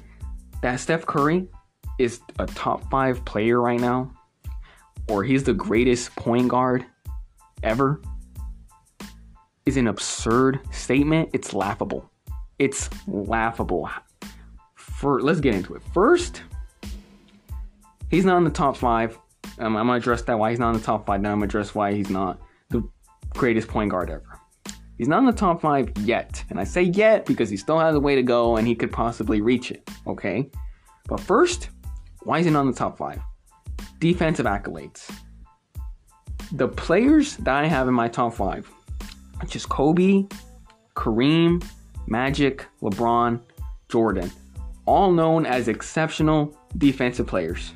that 0.61 0.79
Steph 0.79 1.05
Curry 1.05 1.47
is 1.97 2.19
a 2.37 2.45
top 2.45 2.89
five 2.91 3.23
player 3.25 3.59
right 3.59 3.79
now, 3.79 4.11
or 5.09 5.23
he's 5.23 5.43
the 5.43 5.53
greatest 5.53 6.15
point 6.15 6.47
guard 6.47 6.85
ever, 7.63 8.01
is 9.65 9.77
an 9.77 9.87
absurd 9.87 10.59
statement. 10.71 11.29
It's 11.33 11.53
laughable. 11.53 12.09
It's 12.59 12.89
laughable. 13.07 13.89
For 14.97 15.21
let's 15.21 15.39
get 15.39 15.55
into 15.55 15.75
it. 15.75 15.81
First, 15.93 16.43
he's 18.09 18.25
not 18.25 18.37
in 18.37 18.43
the 18.43 18.49
top 18.49 18.77
five. 18.77 19.17
Um, 19.59 19.75
I'm 19.75 19.87
gonna 19.87 19.97
address 19.97 20.21
that 20.23 20.37
why 20.37 20.49
he's 20.49 20.59
not 20.59 20.73
in 20.73 20.79
the 20.79 20.85
top 20.85 21.05
five. 21.05 21.21
Then 21.21 21.31
I'm 21.31 21.37
gonna 21.37 21.45
address 21.45 21.75
why 21.75 21.93
he's 21.93 22.09
not 22.09 22.39
the 22.69 22.83
greatest 23.29 23.67
point 23.67 23.91
guard 23.91 24.09
ever. 24.09 24.39
He's 24.97 25.07
not 25.07 25.19
in 25.19 25.25
the 25.25 25.33
top 25.33 25.61
five 25.61 25.91
yet. 25.99 26.43
And 26.49 26.59
I 26.59 26.63
say 26.63 26.83
yet 26.83 27.25
because 27.25 27.49
he 27.49 27.57
still 27.57 27.79
has 27.79 27.95
a 27.95 27.99
way 27.99 28.15
to 28.15 28.23
go 28.23 28.55
and 28.55 28.65
he 28.67 28.75
could 28.75 28.91
possibly 28.91 29.41
reach 29.41 29.71
it. 29.71 29.89
Okay? 30.07 30.49
But 31.07 31.19
first, 31.19 31.69
why 32.23 32.39
is 32.39 32.45
he 32.45 32.51
not 32.51 32.61
in 32.61 32.67
the 32.67 32.73
top 32.73 32.97
five? 32.97 33.21
Defensive 33.99 34.45
accolades. 34.45 35.13
The 36.53 36.67
players 36.67 37.35
that 37.37 37.63
I 37.63 37.67
have 37.67 37.87
in 37.89 37.93
my 37.93 38.07
top 38.07 38.33
five 38.33 38.71
which 39.41 39.55
is 39.55 39.65
Kobe, 39.65 40.25
Kareem, 40.95 41.63
Magic, 42.07 42.65
LeBron, 42.81 43.39
Jordan. 43.89 44.31
All 44.85 45.11
known 45.11 45.45
as 45.45 45.67
exceptional 45.67 46.55
defensive 46.77 47.27
players. 47.27 47.73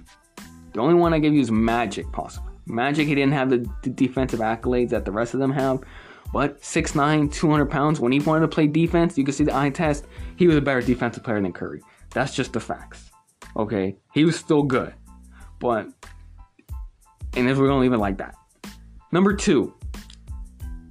The 0.73 0.79
only 0.79 0.95
one 0.95 1.13
I 1.13 1.19
give 1.19 1.33
you 1.33 1.41
is 1.41 1.51
Magic, 1.51 2.11
possibly. 2.11 2.53
Magic, 2.67 3.07
he 3.07 3.15
didn't 3.15 3.33
have 3.33 3.49
the, 3.49 3.57
defensive 3.89 4.39
accolades 4.39 4.89
that 4.89 5.05
the 5.05 5.11
rest 5.11 5.33
of 5.33 5.39
them 5.39 5.51
have, 5.51 5.83
but 6.31 6.61
6'9, 6.61 7.33
200 7.33 7.65
pounds, 7.65 7.99
when 7.99 8.11
he 8.11 8.19
wanted 8.19 8.41
to 8.41 8.47
play 8.47 8.67
defense, 8.67 9.17
you 9.17 9.23
can 9.23 9.33
see 9.33 9.43
the 9.43 9.55
eye 9.55 9.71
test, 9.71 10.05
he 10.35 10.45
was 10.45 10.55
a 10.55 10.61
better 10.61 10.81
defensive 10.81 11.23
player 11.23 11.41
than 11.41 11.51
Curry. 11.51 11.81
That's 12.11 12.35
just 12.35 12.53
the 12.53 12.59
facts. 12.59 13.09
Okay? 13.57 13.95
He 14.13 14.25
was 14.25 14.37
still 14.37 14.61
good. 14.61 14.93
But, 15.59 15.87
and 17.35 17.49
if 17.49 17.57
we're 17.57 17.67
to 17.67 17.75
leave 17.75 17.93
it 17.93 17.97
like 17.97 18.17
that. 18.19 18.35
Number 19.11 19.33
two, 19.33 19.73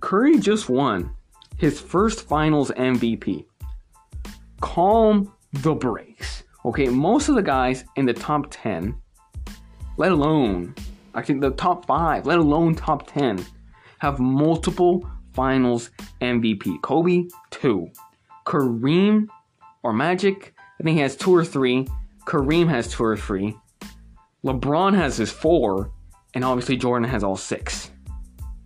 Curry 0.00 0.38
just 0.38 0.68
won 0.68 1.14
his 1.56 1.80
first 1.80 2.26
finals 2.26 2.70
MVP. 2.72 3.44
Calm 4.60 5.32
the 5.52 5.74
brakes. 5.74 6.44
Okay, 6.64 6.88
most 6.88 7.28
of 7.28 7.34
the 7.34 7.42
guys 7.42 7.84
in 7.96 8.04
the 8.04 8.12
top 8.12 8.46
10, 8.50 8.94
let 9.96 10.12
alone, 10.12 10.74
actually 11.14 11.38
the 11.38 11.50
top 11.52 11.86
five, 11.86 12.26
let 12.26 12.38
alone 12.38 12.74
top 12.74 13.10
10, 13.10 13.44
have 13.98 14.18
multiple 14.18 15.08
Finals 15.32 15.90
MVP. 16.20 16.82
Kobe, 16.82 17.28
two. 17.50 17.88
Kareem 18.44 19.28
or 19.84 19.92
Magic, 19.92 20.52
I 20.80 20.82
think 20.82 20.96
he 20.96 21.02
has 21.02 21.16
two 21.16 21.34
or 21.34 21.44
three. 21.44 21.86
Kareem 22.26 22.68
has 22.68 22.88
two 22.88 23.04
or 23.04 23.16
three. 23.16 23.56
LeBron 24.44 24.96
has 24.96 25.16
his 25.16 25.30
four. 25.30 25.92
And 26.34 26.44
obviously 26.44 26.76
Jordan 26.76 27.08
has 27.08 27.24
all 27.24 27.36
six. 27.36 27.90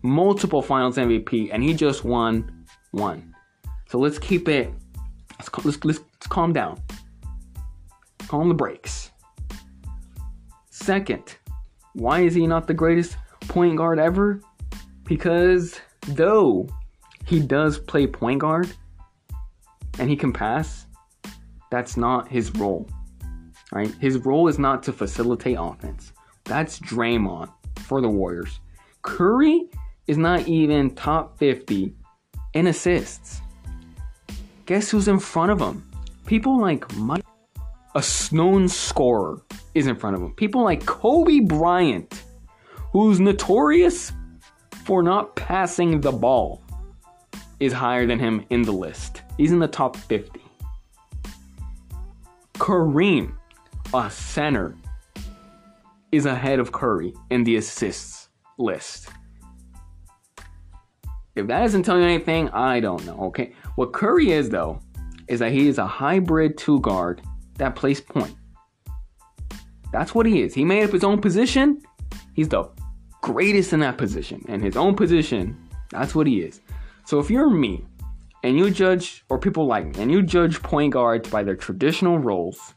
Multiple 0.03 0.63
Finals 0.63 0.97
MVP, 0.97 1.51
and 1.53 1.63
he 1.63 1.75
just 1.75 2.05
won 2.05 2.67
one. 2.91 3.35
So 3.89 3.99
let's 3.99 4.19
keep 4.19 4.49
it. 4.49 4.73
Let's, 5.43 5.65
let's, 5.65 5.85
let's, 5.85 5.99
let's 5.99 6.27
calm 6.29 6.53
down. 6.53 6.81
Calm 8.29 8.49
the 8.49 8.55
brakes. 8.55 9.11
Second, 10.71 11.37
why 11.95 12.21
is 12.21 12.35
he 12.35 12.47
not 12.47 12.69
the 12.69 12.75
greatest 12.75 13.17
point 13.49 13.77
guard 13.77 13.99
ever? 13.99 14.41
Because 15.05 15.81
though 16.09 16.69
he 17.25 17.41
does 17.41 17.79
play 17.79 18.07
point 18.07 18.39
guard 18.39 18.73
and 19.99 20.09
he 20.09 20.17
can 20.17 20.33
pass, 20.33 20.87
that's 21.71 21.97
not 21.97 22.29
his 22.29 22.55
role. 22.55 22.89
Right? 23.73 23.93
His 24.01 24.19
role 24.19 24.47
is 24.47 24.61
not 24.61 24.83
to 24.85 24.93
facilitate 24.93 25.57
offense. 25.59 26.13
That's 26.45 26.79
Draymond 26.79 27.51
for 27.81 28.01
the 28.01 28.09
Warriors. 28.09 28.61
Curry 29.03 29.69
is 30.07 30.19
not 30.19 30.47
even 30.47 30.95
top 30.95 31.39
50 31.39 31.95
in 32.55 32.67
assists. 32.69 33.41
Guess 34.73 34.91
who's 34.91 35.07
in 35.07 35.19
front 35.19 35.53
of 35.53 35.61
him? 35.61 35.87
People 36.25 36.59
like 36.59 36.91
Mike, 36.97 37.27
a 37.95 38.03
known 38.33 38.67
scorer, 38.69 39.43
is 39.75 39.87
in 39.87 39.97
front 39.97 40.17
of 40.17 40.23
him. 40.23 40.33
People 40.33 40.65
like 40.65 40.87
Kobe 40.87 41.41
Bryant, 41.41 42.23
who's 42.91 43.21
notorious 43.21 44.13
for 44.85 45.03
not 45.03 45.37
passing 45.37 46.01
the 46.01 46.11
ball 46.11 46.63
is 47.61 47.75
higher 47.75 48.07
than 48.07 48.19
him 48.19 48.47
in 48.49 48.63
the 48.63 48.73
list. 48.73 49.21
He's 49.37 49.53
in 49.53 49.59
the 49.59 49.69
top 49.69 49.95
50. 49.95 50.41
Kareem, 52.55 53.35
a 53.93 54.11
center, 54.11 54.75
is 56.13 56.25
ahead 56.25 56.59
of 56.59 56.73
Curry 56.73 57.13
in 57.29 57.45
the 57.45 57.57
assists 57.57 58.31
list. 58.57 59.11
If 61.35 61.47
that 61.47 61.61
doesn't 61.61 61.85
tell 61.85 61.99
you 61.99 62.05
anything, 62.05 62.49
I 62.51 62.81
don't 62.81 63.05
know. 63.07 63.19
Okay. 63.27 63.55
What 63.77 63.93
Curry 63.93 64.33
is, 64.33 64.51
though, 64.51 64.81
is 65.29 65.41
that 65.41 65.53
he 65.53 65.69
is 65.69 65.79
a 65.79 65.87
hybrid 65.87 66.59
two 66.59 66.81
guard 66.81 67.23
that 67.57 67.75
plays 67.75 68.01
point. 68.01 68.35
That's 69.93 70.15
what 70.15 70.27
he 70.27 70.43
is. 70.43 70.55
He 70.55 70.65
made 70.65 70.85
up 70.85 70.91
his 70.91 71.05
own 71.05 71.21
position. 71.21 71.81
He's 72.35 72.49
the 72.49 72.65
greatest 73.21 73.73
in 73.73 73.81
that 73.81 73.99
position 73.99 74.45
and 74.49 74.63
his 74.63 74.77
own 74.77 74.95
position. 74.95 75.57
That's 75.91 76.15
what 76.15 76.27
he 76.27 76.41
is. 76.41 76.61
So 77.05 77.19
if 77.19 77.31
you're 77.31 77.51
me 77.51 77.85
and 78.43 78.59
you 78.59 78.71
judge, 78.71 79.25
or 79.29 79.39
people 79.39 79.67
like 79.67 79.87
me, 79.87 80.03
and 80.03 80.11
you 80.11 80.23
judge 80.23 80.63
point 80.63 80.93
guards 80.93 81.31
by 81.31 81.43
their 81.43 81.57
traditional 81.57 82.19
roles, 82.19 82.75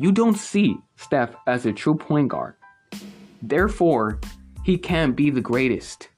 You 0.00 0.12
don't 0.12 0.36
see 0.36 0.76
Steph 0.94 1.34
as 1.48 1.66
a 1.66 1.72
true 1.72 1.96
point 1.96 2.28
guard. 2.28 2.54
Therefore, 3.42 4.20
he 4.62 4.78
can't 4.78 5.16
be 5.16 5.28
the 5.28 5.40
greatest, 5.40 6.08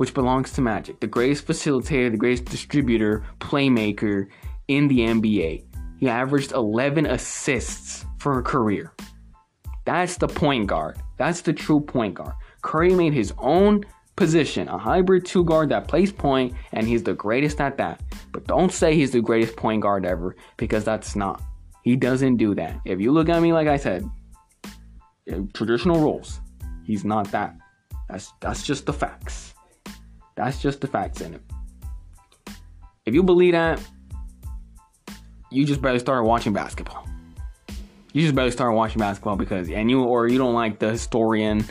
which 0.00 0.14
belongs 0.14 0.50
to 0.50 0.62
Magic, 0.62 0.98
the 1.00 1.06
greatest 1.06 1.46
facilitator, 1.46 2.10
the 2.10 2.16
greatest 2.16 2.46
distributor, 2.46 3.22
playmaker 3.38 4.28
in 4.66 4.88
the 4.88 5.00
NBA. 5.00 5.62
He 5.98 6.08
averaged 6.08 6.52
11 6.52 7.04
assists 7.04 8.06
for 8.18 8.38
a 8.38 8.42
career. 8.42 8.94
That's 9.84 10.16
the 10.16 10.26
point 10.26 10.68
guard. 10.68 10.96
That's 11.18 11.42
the 11.42 11.52
true 11.52 11.80
point 11.80 12.14
guard. 12.14 12.32
Curry 12.62 12.94
made 12.94 13.12
his 13.12 13.34
own 13.36 13.84
position, 14.16 14.68
a 14.68 14.78
hybrid 14.78 15.26
two 15.26 15.44
guard 15.44 15.68
that 15.68 15.86
plays 15.86 16.10
point, 16.10 16.54
and 16.72 16.88
he's 16.88 17.02
the 17.02 17.12
greatest 17.12 17.60
at 17.60 17.76
that. 17.76 18.00
But 18.32 18.46
don't 18.46 18.72
say 18.72 18.94
he's 18.94 19.10
the 19.10 19.20
greatest 19.20 19.54
point 19.54 19.82
guard 19.82 20.06
ever 20.06 20.34
because 20.56 20.82
that's 20.82 21.14
not. 21.14 21.42
He 21.84 21.94
doesn't 21.94 22.38
do 22.38 22.54
that. 22.54 22.80
If 22.86 23.02
you 23.02 23.12
look 23.12 23.28
at 23.28 23.42
me, 23.42 23.52
like 23.52 23.68
I 23.68 23.76
said, 23.76 24.08
eh, 25.28 25.40
traditional 25.52 26.00
rules, 26.00 26.40
he's 26.86 27.04
not 27.04 27.30
that. 27.32 27.54
That's 28.08 28.32
that's 28.40 28.62
just 28.62 28.86
the 28.86 28.94
facts. 28.94 29.52
That's 30.40 30.62
just 30.62 30.80
the 30.80 30.86
facts 30.86 31.20
in 31.20 31.34
it. 31.34 31.42
If 33.04 33.12
you 33.12 33.22
believe 33.22 33.52
that, 33.52 33.78
you 35.50 35.66
just 35.66 35.82
better 35.82 35.98
start 35.98 36.24
watching 36.24 36.54
basketball. 36.54 37.06
You 38.14 38.22
just 38.22 38.34
better 38.34 38.50
start 38.50 38.74
watching 38.74 39.00
basketball 39.00 39.36
because 39.36 39.68
and 39.68 39.90
you 39.90 40.02
or 40.02 40.28
you 40.28 40.38
don't 40.38 40.54
like 40.54 40.78
the 40.78 40.92
historian 40.92 41.66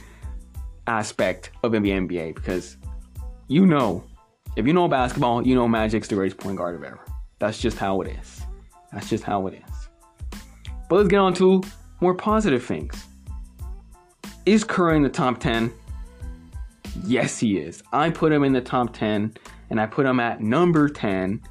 aspect 0.86 1.50
of 1.64 1.72
the 1.72 1.80
NBA 1.80 2.36
because 2.36 2.78
you 3.48 3.66
know 3.66 4.04
if 4.56 4.68
you 4.68 4.74
know 4.74 4.88
basketball, 4.88 5.46
you 5.46 5.56
know 5.56 5.68
Magic's 5.68 6.08
the 6.08 6.14
greatest 6.14 6.38
point 6.38 6.58
guard 6.58 6.76
of 6.76 6.84
ever. 6.84 7.04
That's 7.40 7.60
just 7.60 7.80
how 7.80 8.02
it 8.02 8.16
is. 8.20 8.42
That's 8.92 9.10
just 9.10 9.24
how 9.24 9.48
it 9.48 9.56
is. 9.56 10.40
But 10.90 10.98
let's 10.98 11.10
get 11.10 11.18
on 11.18 11.34
to 11.36 11.64
more 12.02 12.14
positive 12.14 12.64
things. 12.64 13.04
Is 14.46 14.64
Curry 14.64 14.96
in 14.98 15.02
the 15.02 15.10
top 15.10 15.40
10? 15.40 15.74
Yes, 17.06 17.40
he 17.40 17.58
is. 17.58 17.82
I 17.92 18.10
put 18.10 18.32
him 18.32 18.44
in 18.44 18.54
the 18.54 18.62
top 18.62 18.94
10 18.94 19.34
and 19.70 19.82
I 19.82 19.86
put 19.86 20.06
him 20.06 20.20
at 20.20 20.42
number 20.42 20.90
10 20.90 21.42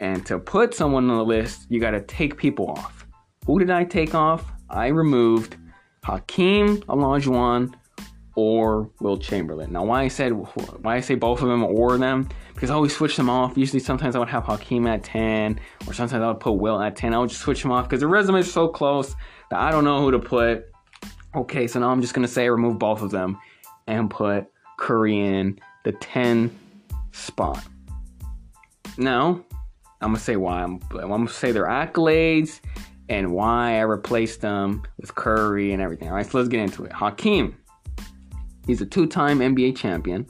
and 0.00 0.26
to 0.26 0.38
put 0.38 0.74
someone 0.74 1.10
on 1.10 1.16
the 1.16 1.24
list, 1.24 1.66
you 1.68 1.80
got 1.80 1.90
to 1.90 2.00
take 2.02 2.36
people 2.36 2.70
off. 2.70 3.06
Who 3.46 3.58
did 3.58 3.70
I 3.70 3.84
take 3.84 4.14
off? 4.14 4.44
I 4.70 4.88
removed 4.88 5.56
Hakeem 6.04 6.78
Olajuwon 6.82 7.74
or 8.36 8.90
Wilt 9.00 9.20
Chamberlain. 9.20 9.72
Now, 9.72 9.84
why 9.84 10.02
I 10.02 10.08
said 10.08 10.32
why 10.32 10.96
I 10.96 11.00
say 11.00 11.16
both 11.16 11.42
of 11.42 11.48
them 11.48 11.64
or 11.64 11.98
them 11.98 12.28
because 12.54 12.70
I 12.70 12.74
always 12.74 12.94
switch 12.94 13.16
them 13.16 13.30
off. 13.30 13.56
Usually, 13.56 13.80
sometimes 13.80 14.14
I 14.14 14.18
would 14.18 14.28
have 14.28 14.44
Hakeem 14.44 14.86
at 14.86 15.02
ten, 15.02 15.58
or 15.86 15.92
sometimes 15.92 16.22
I 16.22 16.28
would 16.28 16.40
put 16.40 16.52
Wilt 16.52 16.82
at 16.82 16.96
ten. 16.96 17.14
I 17.14 17.18
would 17.18 17.30
just 17.30 17.40
switch 17.40 17.62
them 17.62 17.72
off 17.72 17.88
because 17.88 18.00
the 18.00 18.06
resume 18.06 18.40
is 18.40 18.52
so 18.52 18.68
close 18.68 19.14
that 19.50 19.58
I 19.58 19.70
don't 19.70 19.84
know 19.84 20.00
who 20.00 20.10
to 20.12 20.18
put. 20.18 20.66
Okay, 21.34 21.66
so 21.66 21.80
now 21.80 21.90
I'm 21.90 22.00
just 22.00 22.14
gonna 22.14 22.28
say 22.28 22.48
remove 22.48 22.78
both 22.78 23.02
of 23.02 23.10
them 23.10 23.38
and 23.86 24.10
put 24.10 24.46
Curry 24.78 25.18
in 25.18 25.58
the 25.84 25.92
ten 25.92 26.56
spot. 27.12 27.62
Now, 28.96 29.44
I'm 30.00 30.10
gonna 30.10 30.18
say 30.18 30.36
why. 30.36 30.62
I'm, 30.62 30.80
I'm 30.92 31.08
gonna 31.08 31.28
say 31.28 31.52
their 31.52 31.66
accolades 31.66 32.60
and 33.08 33.32
why 33.32 33.78
I 33.78 33.80
replaced 33.80 34.40
them 34.40 34.82
with 34.98 35.14
Curry 35.14 35.72
and 35.72 35.82
everything. 35.82 36.08
All 36.08 36.14
right, 36.14 36.26
so 36.26 36.38
let's 36.38 36.48
get 36.48 36.60
into 36.60 36.84
it. 36.84 36.92
Hakeem, 36.92 37.56
he's 38.66 38.80
a 38.80 38.86
two-time 38.86 39.38
NBA 39.40 39.76
champion, 39.76 40.26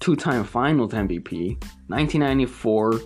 two-time 0.00 0.44
Finals 0.44 0.92
MVP, 0.92 1.60
1994 1.88 3.00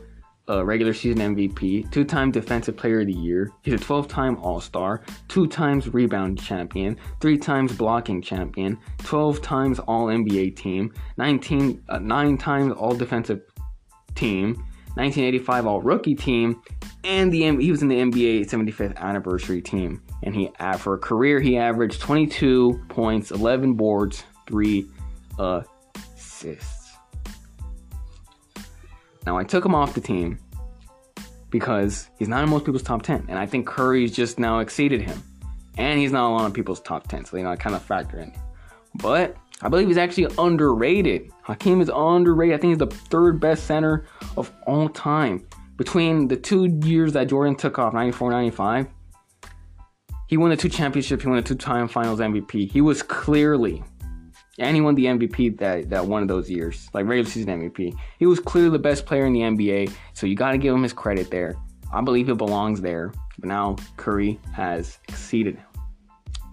uh, 0.48 0.64
regular 0.64 0.92
season 0.92 1.35
MVP, 1.35 1.90
two-time 1.90 2.30
Defensive 2.30 2.76
Player 2.76 3.00
of 3.00 3.07
the 3.07 3.12
Year. 3.12 3.50
He's 3.62 3.74
a 3.74 3.78
12-time 3.78 4.37
All-Star, 4.38 5.02
two 5.28 5.46
times 5.46 5.92
rebound 5.92 6.42
champion, 6.42 6.98
three 7.20 7.38
times 7.38 7.74
blocking 7.74 8.20
champion, 8.20 8.78
12 8.98 9.40
times 9.40 9.78
All 9.80 10.07
NBA 10.07 10.57
team, 10.57 10.92
19 11.16 11.83
uh, 11.88 11.98
nine 11.98 12.37
times 12.37 12.72
All 12.72 12.94
Defensive 12.94 13.40
team. 14.14 14.62
1985 14.96 15.66
All 15.66 15.83
Rookie 15.83 16.14
Team, 16.14 16.62
and 17.02 17.33
the 17.33 17.42
he 17.57 17.72
was 17.72 17.83
in 17.83 17.88
the 17.88 17.96
NBA 17.96 18.48
75th 18.48 18.96
Anniversary 18.96 19.61
Team. 19.61 20.00
And 20.22 20.37
he 20.37 20.50
for 20.78 20.94
a 20.94 20.98
career 20.98 21.40
he 21.40 21.59
averaged 21.59 22.00
22 22.00 22.80
points, 22.88 23.33
11 23.33 23.74
boards, 23.74 24.22
three 24.46 24.87
assists. 25.37 26.84
Now 29.26 29.38
I 29.38 29.44
took 29.44 29.64
him 29.64 29.74
off 29.74 29.94
the 29.94 30.00
team 30.00 30.38
because 31.50 32.08
he's 32.18 32.28
not 32.28 32.42
in 32.42 32.50
most 32.50 32.64
people's 32.64 32.82
top 32.82 33.02
10, 33.02 33.26
and 33.28 33.38
I 33.38 33.46
think 33.46 33.66
Curry's 33.66 34.12
just 34.12 34.38
now 34.38 34.58
exceeded 34.58 35.00
him, 35.00 35.22
and 35.78 35.98
he's 35.98 36.12
not 36.12 36.28
a 36.28 36.32
lot 36.32 36.46
of 36.46 36.52
people's 36.52 36.80
top 36.80 37.06
10, 37.08 37.24
so 37.24 37.37
you 37.37 37.44
know 37.44 37.50
I 37.50 37.56
kind 37.56 37.76
of 37.76 37.82
factor 37.82 38.18
in. 38.18 38.32
But 38.96 39.37
I 39.62 39.68
believe 39.68 39.88
he's 39.88 39.96
actually 39.96 40.34
underrated. 40.38 41.30
Hakeem 41.42 41.80
is 41.80 41.90
underrated. 41.94 42.56
I 42.56 42.58
think 42.60 42.70
he's 42.72 42.78
the 42.78 42.87
third 42.87 43.40
best 43.40 43.66
center 43.66 44.06
of 44.37 44.52
all 44.66 44.88
time. 44.88 45.46
Between 45.76 46.28
the 46.28 46.37
two 46.37 46.66
years 46.84 47.12
that 47.14 47.28
Jordan 47.28 47.56
took 47.56 47.78
off, 47.78 47.94
94 47.94 48.30
95, 48.30 48.87
he 50.26 50.37
won 50.37 50.50
the 50.50 50.56
two 50.56 50.68
championships. 50.68 51.22
He 51.22 51.28
won 51.28 51.37
the 51.37 51.42
two 51.42 51.54
time 51.54 51.88
finals 51.88 52.20
MVP. 52.20 52.70
He 52.70 52.80
was 52.80 53.02
clearly, 53.02 53.82
and 54.58 54.74
he 54.74 54.80
won 54.80 54.94
the 54.94 55.06
MVP 55.06 55.58
that, 55.58 55.90
that 55.90 56.06
one 56.06 56.22
of 56.22 56.28
those 56.28 56.50
years, 56.50 56.88
like 56.94 57.06
regular 57.06 57.28
season 57.28 57.70
MVP. 57.70 57.94
He 58.18 58.26
was 58.26 58.40
clearly 58.40 58.70
the 58.70 58.78
best 58.78 59.06
player 59.06 59.26
in 59.26 59.32
the 59.32 59.40
NBA, 59.40 59.92
so 60.12 60.26
you 60.26 60.36
got 60.36 60.52
to 60.52 60.58
give 60.58 60.74
him 60.74 60.82
his 60.82 60.92
credit 60.92 61.30
there. 61.30 61.56
I 61.92 62.00
believe 62.00 62.28
he 62.28 62.34
belongs 62.34 62.80
there, 62.80 63.12
but 63.38 63.48
now 63.48 63.76
Curry 63.96 64.40
has 64.52 64.98
exceeded 65.08 65.56
him. 65.56 65.66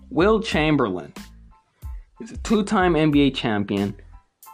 Wilt 0.09 0.45
Chamberlain 0.45 1.13
is 2.19 2.31
a 2.31 2.37
two 2.37 2.63
time 2.63 2.93
NBA 2.93 3.35
champion, 3.35 3.95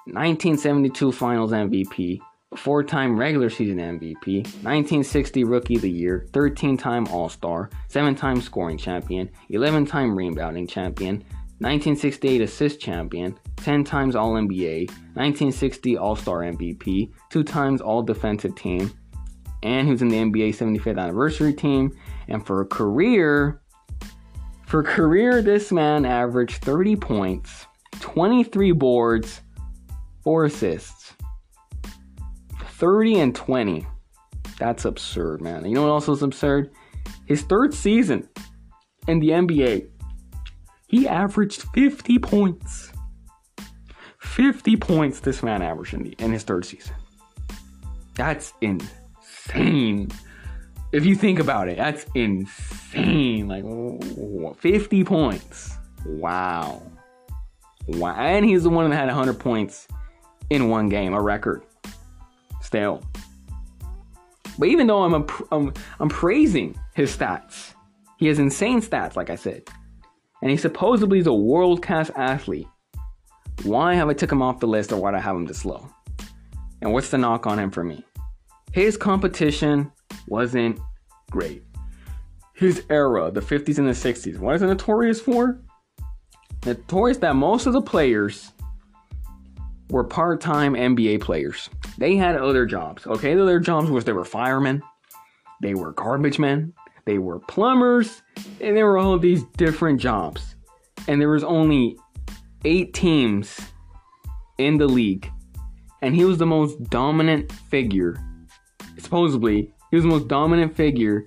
1972 0.05 1.11
Finals 1.11 1.51
MVP, 1.51 2.19
four 2.55 2.83
time 2.83 3.17
regular 3.17 3.49
season 3.49 3.77
MVP, 3.77 4.43
1960 4.63 5.43
Rookie 5.43 5.75
of 5.75 5.81
the 5.81 5.91
Year, 5.91 6.27
13 6.31 6.77
time 6.77 7.07
All 7.07 7.27
Star, 7.29 7.69
seven 7.87 8.15
time 8.15 8.41
scoring 8.41 8.77
champion, 8.77 9.29
11 9.49 9.85
time 9.85 10.15
rebounding 10.17 10.67
champion, 10.67 11.23
1968 11.59 12.41
assist 12.41 12.79
champion, 12.79 13.37
10 13.57 13.83
times 13.83 14.15
All 14.15 14.33
NBA, 14.33 14.89
1960 15.15 15.97
All 15.97 16.15
Star 16.15 16.41
MVP, 16.41 17.11
two 17.31 17.43
times 17.43 17.81
All 17.81 18.03
Defensive 18.03 18.55
Team, 18.55 18.91
and 19.63 19.89
was 19.89 20.03
in 20.03 20.09
the 20.09 20.17
NBA 20.17 20.49
75th 20.49 21.01
anniversary 21.01 21.53
team. 21.53 21.91
And 22.27 22.45
for 22.45 22.61
a 22.61 22.65
career, 22.65 23.59
for 24.67 24.83
career, 24.83 25.41
this 25.41 25.71
man 25.71 26.05
averaged 26.05 26.63
30 26.63 26.95
points, 26.97 27.65
23 28.01 28.73
boards, 28.73 29.41
4 30.23 30.45
assists. 30.45 31.13
30 32.77 33.19
and 33.21 33.35
20. 33.35 33.87
That's 34.59 34.85
absurd, 34.85 35.41
man. 35.41 35.65
You 35.65 35.73
know 35.73 35.81
what 35.81 35.89
else 35.89 36.09
is 36.09 36.21
absurd? 36.21 36.71
His 37.25 37.41
third 37.41 37.73
season 37.73 38.29
in 39.07 39.19
the 39.19 39.29
NBA, 39.29 39.87
he 40.87 41.07
averaged 41.07 41.63
50 41.73 42.19
points. 42.19 42.91
50 44.19 44.77
points 44.77 45.19
this 45.19 45.43
man 45.43 45.61
averaged 45.61 45.93
in, 45.93 46.03
the, 46.03 46.15
in 46.19 46.31
his 46.31 46.43
third 46.43 46.65
season. 46.65 46.95
That's 48.15 48.53
insane. 48.61 50.09
If 50.91 51.05
you 51.05 51.15
think 51.15 51.39
about 51.39 51.67
it, 51.67 51.77
that's 51.77 52.05
insane. 52.15 53.47
Like 53.47 54.57
50 54.57 55.03
points. 55.03 55.77
Wow. 56.05 56.81
Wow. 57.87 58.15
And 58.15 58.45
he's 58.45 58.63
the 58.63 58.69
one 58.69 58.89
that 58.89 58.95
had 58.95 59.07
100 59.07 59.39
points 59.39 59.87
in 60.49 60.69
one 60.69 60.89
game, 60.89 61.13
a 61.13 61.21
record. 61.21 61.63
Still. 62.61 63.03
But 64.57 64.69
even 64.69 64.87
though 64.87 65.03
I'm, 65.03 65.27
I'm, 65.51 65.73
I'm 65.99 66.09
praising 66.09 66.77
his 66.95 67.15
stats, 67.15 67.73
he 68.17 68.27
has 68.27 68.39
insane 68.39 68.81
stats, 68.81 69.15
like 69.15 69.29
I 69.29 69.35
said. 69.35 69.63
And 70.41 70.51
he 70.51 70.57
supposedly 70.57 71.19
is 71.19 71.27
a 71.27 71.33
world 71.33 71.81
class 71.81 72.11
athlete. 72.15 72.67
Why 73.63 73.95
have 73.95 74.07
I 74.07 74.13
took 74.13 74.31
him 74.31 74.41
off 74.41 74.59
the 74.59 74.67
list 74.67 74.91
or 74.91 75.01
why 75.01 75.11
do 75.11 75.17
I 75.17 75.21
have 75.21 75.35
him 75.35 75.45
this 75.45 75.65
low? 75.65 75.89
And 76.81 76.93
what's 76.93 77.09
the 77.09 77.17
knock 77.17 77.47
on 77.47 77.59
him 77.59 77.71
for 77.71 77.83
me? 77.83 78.05
His 78.71 78.97
competition 78.97 79.91
wasn't 80.27 80.79
great. 81.31 81.63
His 82.53 82.83
era, 82.89 83.31
the 83.31 83.41
50s 83.41 83.77
and 83.77 83.87
the 83.87 83.91
60s, 83.91 84.37
what 84.37 84.55
is 84.55 84.61
it 84.61 84.67
notorious 84.67 85.19
for? 85.19 85.59
Notorious 86.65 87.17
that 87.19 87.35
most 87.35 87.65
of 87.65 87.73
the 87.73 87.81
players 87.81 88.51
were 89.89 90.03
part-time 90.03 90.73
NBA 90.73 91.21
players. 91.21 91.69
They 91.97 92.15
had 92.15 92.35
other 92.35 92.65
jobs. 92.65 93.07
Okay, 93.07 93.35
their 93.35 93.59
jobs 93.59 93.89
was 93.89 94.05
they 94.05 94.13
were 94.13 94.25
firemen, 94.25 94.83
they 95.61 95.73
were 95.73 95.93
garbage 95.93 96.39
men, 96.39 96.73
they 97.07 97.17
were 97.17 97.39
plumbers, 97.39 98.21
and 98.59 98.75
there 98.75 98.85
were 98.85 98.97
all 98.97 99.17
these 99.17 99.43
different 99.55 99.99
jobs. 99.99 100.55
And 101.07 101.21
there 101.21 101.29
was 101.29 101.43
only 101.43 101.97
eight 102.65 102.93
teams 102.93 103.59
in 104.57 104.77
the 104.77 104.87
league, 104.87 105.31
and 106.01 106.13
he 106.13 106.25
was 106.25 106.37
the 106.37 106.45
most 106.45 106.83
dominant 106.89 107.49
figure. 107.51 108.17
Supposedly, 108.97 109.73
he 109.89 109.95
was 109.95 110.03
the 110.03 110.09
most 110.09 110.27
dominant 110.27 110.75
figure 110.75 111.25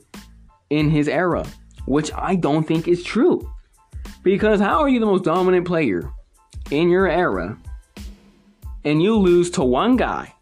in 0.69 0.90
his 0.90 1.09
era. 1.09 1.47
which 1.87 2.12
I 2.14 2.37
don't 2.37 2.69
think 2.69 2.87
is 2.87 3.03
true. 3.03 3.40
Because 4.23 4.61
how 4.61 4.81
are 4.81 4.88
you 4.88 5.01
the 5.01 5.07
most 5.07 5.25
dominant 5.25 5.66
player 5.66 6.12
in 6.71 6.90
your 6.90 7.09
era 7.09 7.59
and 8.85 9.03
you 9.03 9.16
lose 9.16 9.51
to 9.53 9.64
one 9.64 9.97
guy, 9.97 10.33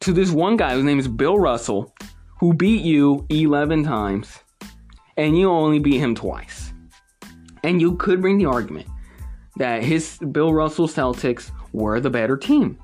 to 0.00 0.12
this 0.12 0.30
one 0.30 0.56
guy 0.56 0.74
whose 0.74 0.84
name 0.84 1.00
is 1.00 1.08
Bill 1.08 1.38
Russell, 1.38 1.92
who 2.38 2.54
beat 2.54 2.82
you 2.82 3.26
11 3.28 3.84
times, 3.84 4.38
and 5.16 5.38
you 5.38 5.50
only 5.50 5.78
beat 5.78 5.98
him 5.98 6.14
twice? 6.14 6.72
And 7.62 7.80
you 7.80 7.96
could 7.96 8.20
bring 8.20 8.38
the 8.38 8.46
argument 8.46 8.88
that 9.56 9.82
his 9.82 10.18
Bill 10.18 10.52
Russell 10.52 10.88
Celtics 10.88 11.50
were 11.72 12.00
the 12.00 12.10
better 12.10 12.36
team. 12.36 12.78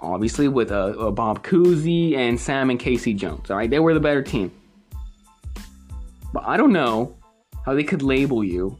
Obviously, 0.00 0.48
with 0.48 0.72
uh, 0.72 0.94
uh, 0.98 1.10
Bob 1.10 1.44
Cousy 1.44 2.16
and 2.16 2.38
Sam 2.38 2.70
and 2.70 2.78
K.C. 2.78 3.14
Jones. 3.14 3.50
All 3.50 3.56
right, 3.56 3.70
they 3.70 3.78
were 3.78 3.94
the 3.94 4.00
better 4.00 4.22
team. 4.22 4.50
But 6.32 6.44
I 6.46 6.56
don't 6.56 6.72
know 6.72 7.16
how 7.64 7.74
they 7.74 7.84
could 7.84 8.02
label 8.02 8.42
you 8.42 8.76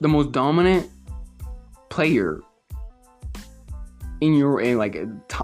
the 0.00 0.08
most 0.08 0.32
dominant 0.32 0.88
player 1.88 2.40
in 4.20 4.34
your 4.34 4.60
in 4.60 4.78
like 4.78 4.96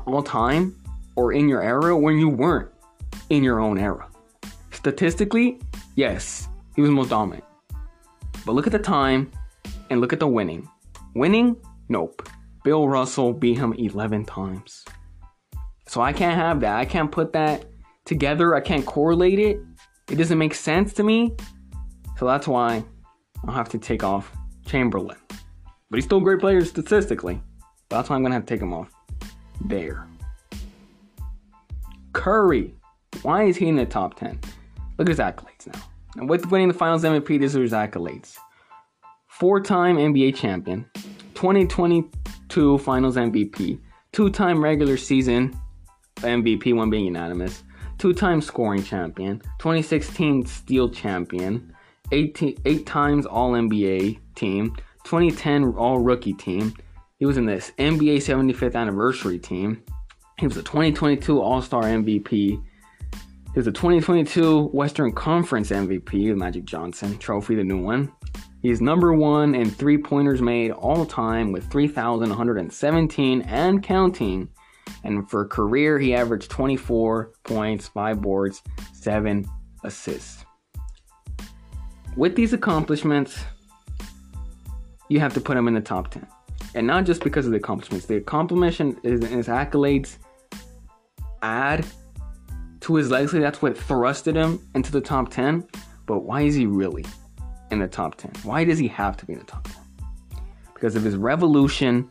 all 0.07 0.23
time 0.23 0.77
or 1.17 1.33
in 1.33 1.49
your 1.49 1.63
era 1.63 1.97
when 1.97 2.19
you 2.19 2.29
weren't 2.29 2.71
in 3.31 3.43
your 3.43 3.61
own 3.61 3.79
era. 3.79 4.09
Statistically, 4.73 5.61
yes, 5.95 6.49
he 6.75 6.83
was 6.83 6.91
most 6.91 7.11
dominant. 7.11 7.45
But 8.45 8.53
look 8.53 8.67
at 8.67 8.73
the 8.73 8.79
time 8.79 9.31
and 9.91 10.01
look 10.01 10.13
at 10.13 10.21
the 10.21 10.27
winning. 10.27 10.69
Winning? 11.15 11.57
Nope. 11.89 12.29
Bill 12.65 12.89
Russell 12.89 13.33
beat 13.33 13.59
him 13.59 13.73
11 13.75 14.25
times. 14.25 14.85
So 15.87 16.01
I 16.01 16.13
can't 16.13 16.37
have 16.37 16.61
that. 16.61 16.77
I 16.77 16.85
can't 16.85 17.13
put 17.13 17.33
that 17.35 17.67
together. 18.05 18.55
I 18.55 18.61
can't 18.61 18.85
correlate 18.85 19.39
it. 19.39 19.61
It 20.11 20.17
doesn't 20.17 20.39
make 20.39 20.55
sense 20.55 20.93
to 20.95 21.03
me. 21.03 21.35
So 22.19 22.27
that's 22.27 22.49
why 22.49 22.85
I'll 23.47 23.55
have 23.55 23.69
to 23.71 23.79
take 23.79 24.03
off 24.03 24.33
Chamberlain. 24.67 25.19
But 25.91 25.97
he's 25.97 26.05
still 26.05 26.19
a 26.19 26.23
great 26.23 26.41
player 26.41 26.65
statistically. 26.65 27.41
But 27.89 27.99
that's 27.99 28.11
why 28.11 28.17
I'm 28.17 28.23
going 28.23 28.31
to 28.31 28.37
have 28.37 28.47
to 28.47 28.55
take 28.55 28.63
him 28.63 28.73
off 28.73 28.91
there. 29.61 30.07
Curry. 32.13 32.75
Why 33.23 33.45
is 33.45 33.57
he 33.57 33.69
in 33.69 33.77
the 33.77 33.87
top 33.87 34.19
10? 34.19 34.41
Look 34.99 35.09
at 35.09 35.17
his 35.17 35.19
accolades 35.19 35.67
now. 35.67 35.81
And 36.17 36.29
with 36.29 36.51
winning 36.51 36.69
the 36.69 36.75
finals 36.75 37.03
MVP, 37.03 37.41
these 37.41 37.57
are 37.57 37.63
his 37.63 37.73
accolades. 37.73 38.37
Four 39.27 39.61
time 39.61 39.97
NBA 39.97 40.37
champion, 40.37 40.89
2022 41.35 42.79
finals 42.79 43.17
MVP, 43.17 43.81
two 44.13 44.31
time 44.31 44.63
regular 44.63 44.97
season 44.97 45.59
MVP, 46.19 46.75
one 46.75 46.91
being 46.91 47.07
unanimous, 47.07 47.65
two 47.99 48.13
time 48.13 48.41
scoring 48.41 48.85
champion, 48.85 49.41
2016 49.59 50.47
steal 50.47 50.89
champion, 50.89 51.75
18, 52.13 52.59
eight 52.65 52.87
times 52.87 53.27
All 53.27 53.53
NBA 53.53 54.21
team, 54.37 54.77
2010 55.05 55.75
All 55.75 55.99
Rookie 55.99 56.35
team. 56.35 56.73
He 57.19 57.27
was 57.27 57.37
in 57.37 57.47
this 57.47 57.73
NBA 57.79 58.17
75th 58.19 58.75
anniversary 58.75 59.39
team. 59.39 59.83
He 60.39 60.47
was 60.47 60.57
a 60.57 60.63
2022 60.63 61.41
All 61.41 61.61
Star 61.61 61.83
MVP. 61.83 62.63
He 63.55 63.61
was 63.61 63.69
a 63.69 63.73
2022 63.73 64.71
Western 64.73 65.13
Conference 65.13 65.71
MVP, 65.71 66.35
Magic 66.35 66.65
Johnson 66.65 67.17
trophy, 67.19 67.55
the 67.55 67.63
new 67.63 67.81
one. 67.81 68.11
He's 68.63 68.81
number 68.81 69.13
one 69.13 69.55
in 69.55 69.71
three 69.71 69.97
pointers 69.97 70.43
made 70.43 70.73
all 70.73 71.07
time 71.07 71.53
with 71.53 71.71
3,117 71.71 73.43
and 73.43 73.81
counting. 73.81 74.49
And 75.05 75.31
for 75.31 75.47
career, 75.47 76.01
he 76.01 76.17
averaged 76.17 76.51
24 76.51 77.31
points, 77.45 77.87
5 77.87 78.21
boards, 78.21 78.61
7 78.93 79.47
assists. 79.85 80.45
With 82.17 82.35
these 82.35 82.55
accomplishments, 82.55 83.39
you 85.09 85.21
have 85.21 85.33
to 85.35 85.41
put 85.41 85.57
him 85.57 85.69
in 85.69 85.75
the 85.75 85.81
top 85.81 86.11
10. 86.11 86.27
And 86.75 86.89
not 86.89 87.05
just 87.05 87.23
because 87.23 87.47
of 87.47 87.53
the 87.53 87.59
accomplishments. 87.59 88.07
The 88.07 88.17
accomplishment 88.17 88.99
is 89.05 89.25
his 89.25 89.47
accolades 89.47 90.17
add 91.41 91.87
to 92.85 92.97
his 92.97 93.11
legacy. 93.11 93.39
That's 93.39 93.63
what 93.63 93.77
thrusted 93.77 94.35
him 94.35 94.61
into 94.75 94.93
the 94.93 95.01
top 95.01 95.31
10. 95.31 95.67
But 96.07 96.21
why 96.21 96.43
is 96.43 96.55
he 96.55 96.67
really 96.67 97.05
in 97.71 97.79
the 97.79 97.89
top 97.89 98.17
10? 98.17 98.33
Why 98.43 98.65
does 98.65 98.79
he 98.79 98.89
have 98.89 99.17
to 99.17 99.27
be 99.27 99.33
in 99.33 99.39
the 99.39 99.45
top 99.47 99.67
10? 99.67 100.43
Because 100.75 100.95
of 100.95 101.03
his 101.03 101.17
revolution 101.17 102.11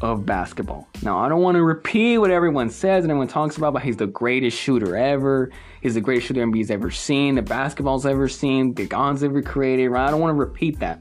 of 0.00 0.24
basketball. 0.24 0.88
Now, 1.02 1.18
I 1.18 1.28
don't 1.28 1.40
want 1.40 1.56
to 1.56 1.62
repeat 1.62 2.18
what 2.18 2.30
everyone 2.30 2.70
says 2.70 3.04
and 3.04 3.10
everyone 3.10 3.28
talks 3.28 3.56
about, 3.56 3.72
but 3.72 3.82
he's 3.82 3.96
the 3.96 4.06
greatest 4.06 4.56
shooter 4.56 4.96
ever. 4.96 5.50
He's 5.80 5.94
the 5.94 6.00
greatest 6.00 6.28
shooter 6.28 6.44
NBA's 6.44 6.70
ever 6.70 6.90
seen, 6.90 7.34
the 7.34 7.42
basketball's 7.42 8.06
ever 8.06 8.28
seen, 8.28 8.74
the 8.74 8.86
God's 8.86 9.24
ever 9.24 9.42
created. 9.42 9.88
Right? 9.88 10.06
I 10.06 10.10
don't 10.10 10.20
want 10.20 10.30
to 10.30 10.38
repeat 10.38 10.78
that, 10.78 11.00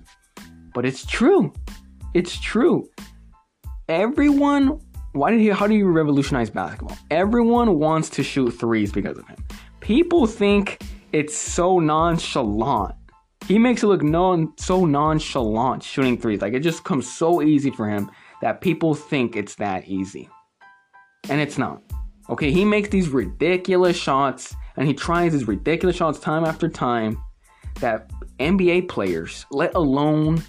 but 0.73 0.85
it's 0.85 1.05
true. 1.05 1.53
It's 2.15 2.39
true. 2.39 2.89
Everyone, 3.87 4.79
why 5.13 5.31
did 5.31 5.39
he? 5.39 5.47
How 5.49 5.67
do 5.67 5.75
you 5.75 5.87
revolutionize 5.87 6.49
basketball? 6.49 6.97
Everyone 7.09 7.79
wants 7.79 8.09
to 8.11 8.23
shoot 8.23 8.51
threes 8.51 8.91
because 8.91 9.17
of 9.17 9.27
him. 9.27 9.43
People 9.79 10.25
think 10.25 10.81
it's 11.11 11.35
so 11.35 11.79
nonchalant. 11.79 12.95
He 13.47 13.59
makes 13.59 13.83
it 13.83 13.87
look 13.87 14.03
non 14.03 14.53
so 14.57 14.85
nonchalant 14.85 15.83
shooting 15.83 16.17
threes. 16.17 16.41
Like 16.41 16.53
it 16.53 16.61
just 16.61 16.83
comes 16.83 17.11
so 17.11 17.41
easy 17.41 17.71
for 17.71 17.89
him 17.89 18.09
that 18.41 18.61
people 18.61 18.93
think 18.95 19.35
it's 19.35 19.55
that 19.55 19.87
easy. 19.87 20.29
And 21.29 21.41
it's 21.41 21.57
not. 21.57 21.81
Okay, 22.29 22.51
he 22.51 22.63
makes 22.63 22.89
these 22.89 23.09
ridiculous 23.09 23.97
shots 23.97 24.55
and 24.77 24.87
he 24.87 24.93
tries 24.93 25.33
these 25.33 25.47
ridiculous 25.47 25.97
shots 25.97 26.19
time 26.19 26.45
after 26.45 26.69
time 26.69 27.21
that 27.81 28.09
NBA 28.39 28.87
players, 28.87 29.45
let 29.51 29.75
alone 29.75 30.41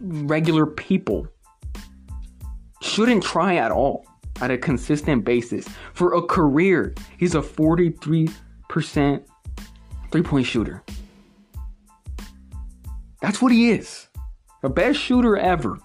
regular 0.00 0.66
people, 0.66 1.26
shouldn't 2.82 3.22
try 3.22 3.56
at 3.56 3.70
all 3.70 4.06
at 4.40 4.50
a 4.50 4.58
consistent 4.58 5.24
basis. 5.24 5.68
For 5.94 6.14
a 6.14 6.22
career, 6.22 6.94
he's 7.18 7.34
a 7.34 7.40
43% 7.40 9.24
three 10.10 10.22
point 10.22 10.46
shooter. 10.46 10.82
That's 13.20 13.42
what 13.42 13.52
he 13.52 13.70
is. 13.70 14.08
The 14.62 14.68
best 14.68 14.98
shooter 14.98 15.36
ever. 15.36 15.78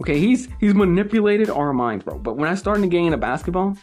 Okay, 0.00 0.18
he's 0.18 0.48
he's 0.58 0.74
manipulated 0.74 1.48
our 1.48 1.72
minds, 1.72 2.04
bro. 2.04 2.18
But 2.18 2.36
when 2.36 2.48
I 2.48 2.54
started 2.54 2.90
getting 2.90 3.06
into 3.06 3.18
basketball, 3.18 3.76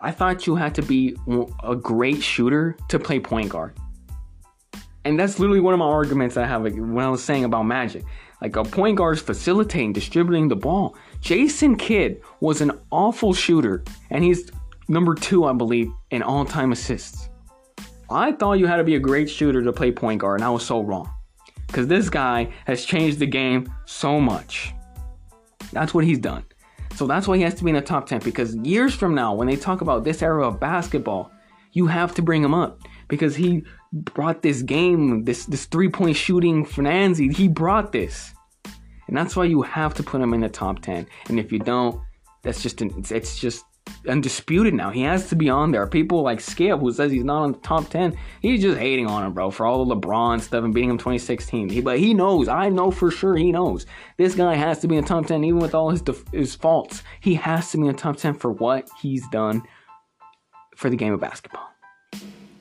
I 0.00 0.10
thought 0.10 0.46
you 0.46 0.56
had 0.56 0.74
to 0.74 0.82
be 0.82 1.16
a 1.64 1.74
great 1.74 2.22
shooter 2.22 2.76
to 2.88 2.98
play 2.98 3.18
point 3.18 3.48
guard. 3.48 3.76
And 5.08 5.18
that's 5.18 5.38
literally 5.38 5.60
one 5.60 5.72
of 5.72 5.78
my 5.78 5.86
arguments 5.86 6.36
I 6.36 6.44
have 6.44 6.64
when 6.64 6.98
I 6.98 7.08
was 7.08 7.24
saying 7.24 7.44
about 7.44 7.62
Magic. 7.62 8.04
Like 8.42 8.56
a 8.56 8.62
point 8.62 8.98
guard's 8.98 9.22
facilitating, 9.22 9.94
distributing 9.94 10.48
the 10.48 10.54
ball. 10.54 10.96
Jason 11.22 11.76
Kidd 11.76 12.20
was 12.40 12.60
an 12.60 12.72
awful 12.90 13.32
shooter, 13.32 13.82
and 14.10 14.22
he's 14.22 14.52
number 14.86 15.14
two, 15.14 15.46
I 15.46 15.54
believe, 15.54 15.90
in 16.10 16.22
all-time 16.22 16.72
assists. 16.72 17.30
I 18.10 18.32
thought 18.32 18.58
you 18.58 18.66
had 18.66 18.76
to 18.76 18.84
be 18.84 18.96
a 18.96 19.00
great 19.00 19.30
shooter 19.30 19.62
to 19.62 19.72
play 19.72 19.92
point 19.92 20.20
guard, 20.20 20.40
and 20.40 20.44
I 20.44 20.50
was 20.50 20.66
so 20.66 20.82
wrong. 20.82 21.10
Because 21.66 21.86
this 21.86 22.10
guy 22.10 22.52
has 22.66 22.84
changed 22.84 23.18
the 23.18 23.26
game 23.26 23.72
so 23.86 24.20
much. 24.20 24.74
That's 25.72 25.94
what 25.94 26.04
he's 26.04 26.18
done. 26.18 26.44
So 26.96 27.06
that's 27.06 27.26
why 27.26 27.38
he 27.38 27.42
has 27.44 27.54
to 27.54 27.64
be 27.64 27.70
in 27.70 27.76
the 27.76 27.80
top 27.80 28.06
10 28.06 28.20
because 28.20 28.54
years 28.56 28.94
from 28.94 29.14
now, 29.14 29.32
when 29.34 29.48
they 29.48 29.56
talk 29.56 29.80
about 29.80 30.04
this 30.04 30.22
era 30.22 30.46
of 30.46 30.60
basketball, 30.60 31.32
you 31.72 31.86
have 31.86 32.14
to 32.16 32.22
bring 32.22 32.44
him 32.44 32.52
up 32.52 32.80
because 33.08 33.36
he 33.36 33.64
brought 33.92 34.42
this 34.42 34.62
game, 34.62 35.24
this 35.24 35.46
this 35.46 35.66
three 35.66 35.88
point 35.88 36.16
shooting 36.16 36.64
Fernanzi. 36.64 37.34
He 37.34 37.48
brought 37.48 37.92
this, 37.92 38.34
and 39.08 39.16
that's 39.16 39.34
why 39.34 39.44
you 39.44 39.62
have 39.62 39.94
to 39.94 40.02
put 40.02 40.20
him 40.20 40.34
in 40.34 40.40
the 40.40 40.48
top 40.48 40.80
10. 40.80 41.06
And 41.28 41.40
if 41.40 41.50
you 41.50 41.58
don't, 41.58 42.00
that's 42.42 42.62
just 42.62 42.80
an, 42.82 42.92
it's, 42.98 43.10
it's 43.10 43.38
just 43.38 43.64
undisputed 44.06 44.74
now. 44.74 44.90
He 44.90 45.02
has 45.02 45.28
to 45.30 45.36
be 45.36 45.48
on 45.48 45.72
there. 45.72 45.86
People 45.86 46.22
like 46.22 46.40
Skip, 46.40 46.78
who 46.80 46.92
says 46.92 47.10
he's 47.10 47.24
not 47.24 47.42
on 47.42 47.52
the 47.52 47.58
top 47.58 47.88
10, 47.88 48.16
he's 48.40 48.60
just 48.60 48.78
hating 48.78 49.06
on 49.06 49.24
him, 49.24 49.32
bro, 49.32 49.50
for 49.50 49.66
all 49.66 49.84
the 49.84 49.96
LeBron 49.96 50.40
stuff 50.40 50.62
and 50.62 50.74
beating 50.74 50.90
him 50.90 50.98
2016. 50.98 51.70
He, 51.70 51.80
but 51.80 51.98
he 51.98 52.14
knows, 52.14 52.48
I 52.48 52.68
know 52.68 52.90
for 52.90 53.10
sure 53.10 53.36
he 53.36 53.50
knows. 53.50 53.86
This 54.18 54.34
guy 54.34 54.54
has 54.54 54.80
to 54.80 54.88
be 54.88 54.96
in 54.96 55.02
the 55.02 55.08
top 55.08 55.26
10, 55.26 55.42
even 55.42 55.58
with 55.58 55.74
all 55.74 55.90
his, 55.90 56.02
def- 56.02 56.28
his 56.32 56.54
faults. 56.54 57.02
He 57.20 57.34
has 57.34 57.70
to 57.72 57.78
be 57.78 57.86
in 57.86 57.92
the 57.92 57.98
top 57.98 58.16
10 58.16 58.34
for 58.34 58.52
what 58.52 58.88
he's 59.00 59.26
done 59.28 59.62
for 60.76 60.90
the 60.90 60.96
game 60.96 61.14
of 61.14 61.20
basketball. 61.20 61.68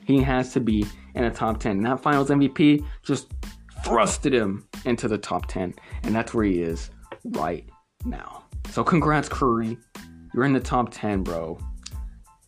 He 0.07 0.21
has 0.21 0.53
to 0.53 0.61
be 0.61 0.85
in 1.15 1.23
the 1.25 1.29
top 1.29 1.59
10. 1.59 1.77
And 1.77 1.85
that 1.85 1.99
finals 1.99 2.29
MVP 2.29 2.83
just 3.03 3.27
thrusted 3.83 4.31
him 4.31 4.65
into 4.85 5.09
the 5.09 5.17
top 5.17 5.47
10. 5.47 5.73
And 6.03 6.15
that's 6.15 6.33
where 6.33 6.45
he 6.45 6.61
is 6.61 6.89
right 7.25 7.69
now. 8.05 8.45
So 8.69 8.85
congrats, 8.85 9.27
Curry. 9.27 9.77
You're 10.33 10.45
in 10.45 10.53
the 10.53 10.61
top 10.61 10.89
10, 10.91 11.23
bro. 11.23 11.59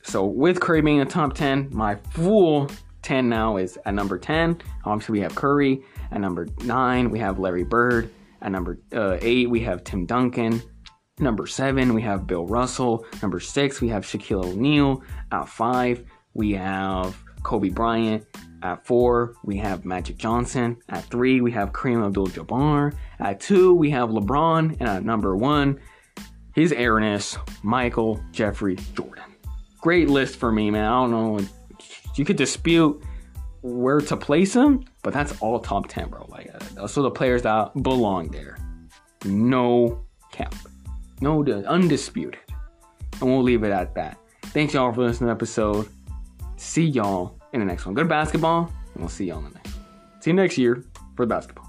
So 0.04 0.26
with 0.26 0.62
Curry 0.62 0.82
being 0.82 1.00
in 1.00 1.08
the 1.08 1.14
top 1.14 1.34
10, 1.34 1.68
my 1.74 1.96
full 1.96 2.72
10 3.02 3.28
now 3.28 3.58
is 3.58 3.78
at 3.86 3.94
number 3.94 4.18
10. 4.18 4.62
Obviously, 4.86 5.14
we 5.14 5.20
have 5.20 5.36
Curry. 5.36 5.84
At 6.12 6.22
number 6.22 6.48
9, 6.64 7.10
we 7.10 7.20
have 7.20 7.40
Larry 7.40 7.66
Bird. 7.66 8.10
At 8.42 8.54
number 8.54 8.80
uh, 8.94 9.18
8, 9.22 9.50
we 9.50 9.60
have 9.62 9.84
Tim 9.84 10.06
Duncan. 10.06 10.62
Number 11.20 11.46
7, 11.46 11.94
we 11.94 12.02
have 12.04 12.26
Bill 12.26 12.46
Russell. 12.46 13.06
Number 13.22 13.42
6, 13.42 13.82
we 13.82 13.90
have 13.90 14.06
Shaquille 14.06 14.46
O'Neal. 14.46 15.04
At 15.34 15.50
5, 15.50 16.06
we 16.34 16.54
have 16.54 17.18
Kobe 17.50 17.70
Bryant. 17.70 18.24
At 18.62 18.86
four, 18.86 19.34
we 19.44 19.58
have 19.58 19.84
Magic 19.84 20.18
Johnson. 20.20 20.78
At 20.90 21.04
three, 21.06 21.42
we 21.42 21.52
have 21.54 21.72
Kareem 21.72 22.06
Abdul-Jabbar. 22.06 22.94
At 23.20 23.40
two, 23.40 23.74
we 23.74 23.90
have 23.90 24.10
LeBron, 24.10 24.78
and 24.80 24.88
at 24.88 25.04
number 25.04 25.36
one, 25.36 25.80
His 26.54 26.72
Airness, 26.72 27.40
Michael 27.64 28.22
Jeffrey 28.32 28.78
Jordan. 28.94 29.24
Great 29.82 30.10
list 30.10 30.36
for 30.36 30.52
me, 30.52 30.70
man. 30.70 30.86
I 30.86 30.90
don't 31.02 31.10
know. 31.10 31.40
You 32.16 32.24
could 32.24 32.36
dispute 32.36 33.02
where 33.62 34.00
to 34.00 34.16
place 34.16 34.54
him, 34.54 34.86
but 35.02 35.12
that's 35.12 35.42
all 35.42 35.60
top 35.60 35.88
10, 35.88 36.10
bro. 36.10 36.28
Like, 36.30 36.52
uh, 36.54 36.60
those 36.76 36.96
are 37.00 37.02
the 37.02 37.10
players 37.10 37.42
that 37.42 37.74
belong 37.82 38.28
there. 38.28 38.60
No 39.26 40.06
cap. 40.32 40.54
No, 41.20 41.44
undisputed. 41.44 42.42
And 43.20 43.22
we'll 43.24 43.42
leave 43.42 43.64
it 43.64 43.72
at 43.72 43.96
that. 43.96 44.20
Thanks, 44.44 44.76
y'all, 44.76 44.94
for 44.94 45.02
listening 45.02 45.30
to 45.30 45.34
the 45.34 45.38
episode. 45.38 45.90
See 46.58 46.86
y'all 46.86 47.39
in 47.54 47.60
the 47.60 47.66
next 47.66 47.86
one. 47.86 47.96
Good 47.96 48.10
basketball, 48.10 48.72
and 48.94 49.04
we'll 49.04 49.10
see 49.10 49.26
y'all 49.26 49.40
in 49.40 49.46
the 49.46 49.52
next. 49.52 49.74
See 50.20 50.32
you 50.32 50.36
next 50.36 50.58
year 50.58 50.84
for 51.16 51.26
the 51.26 51.30
basketball. 51.30 51.69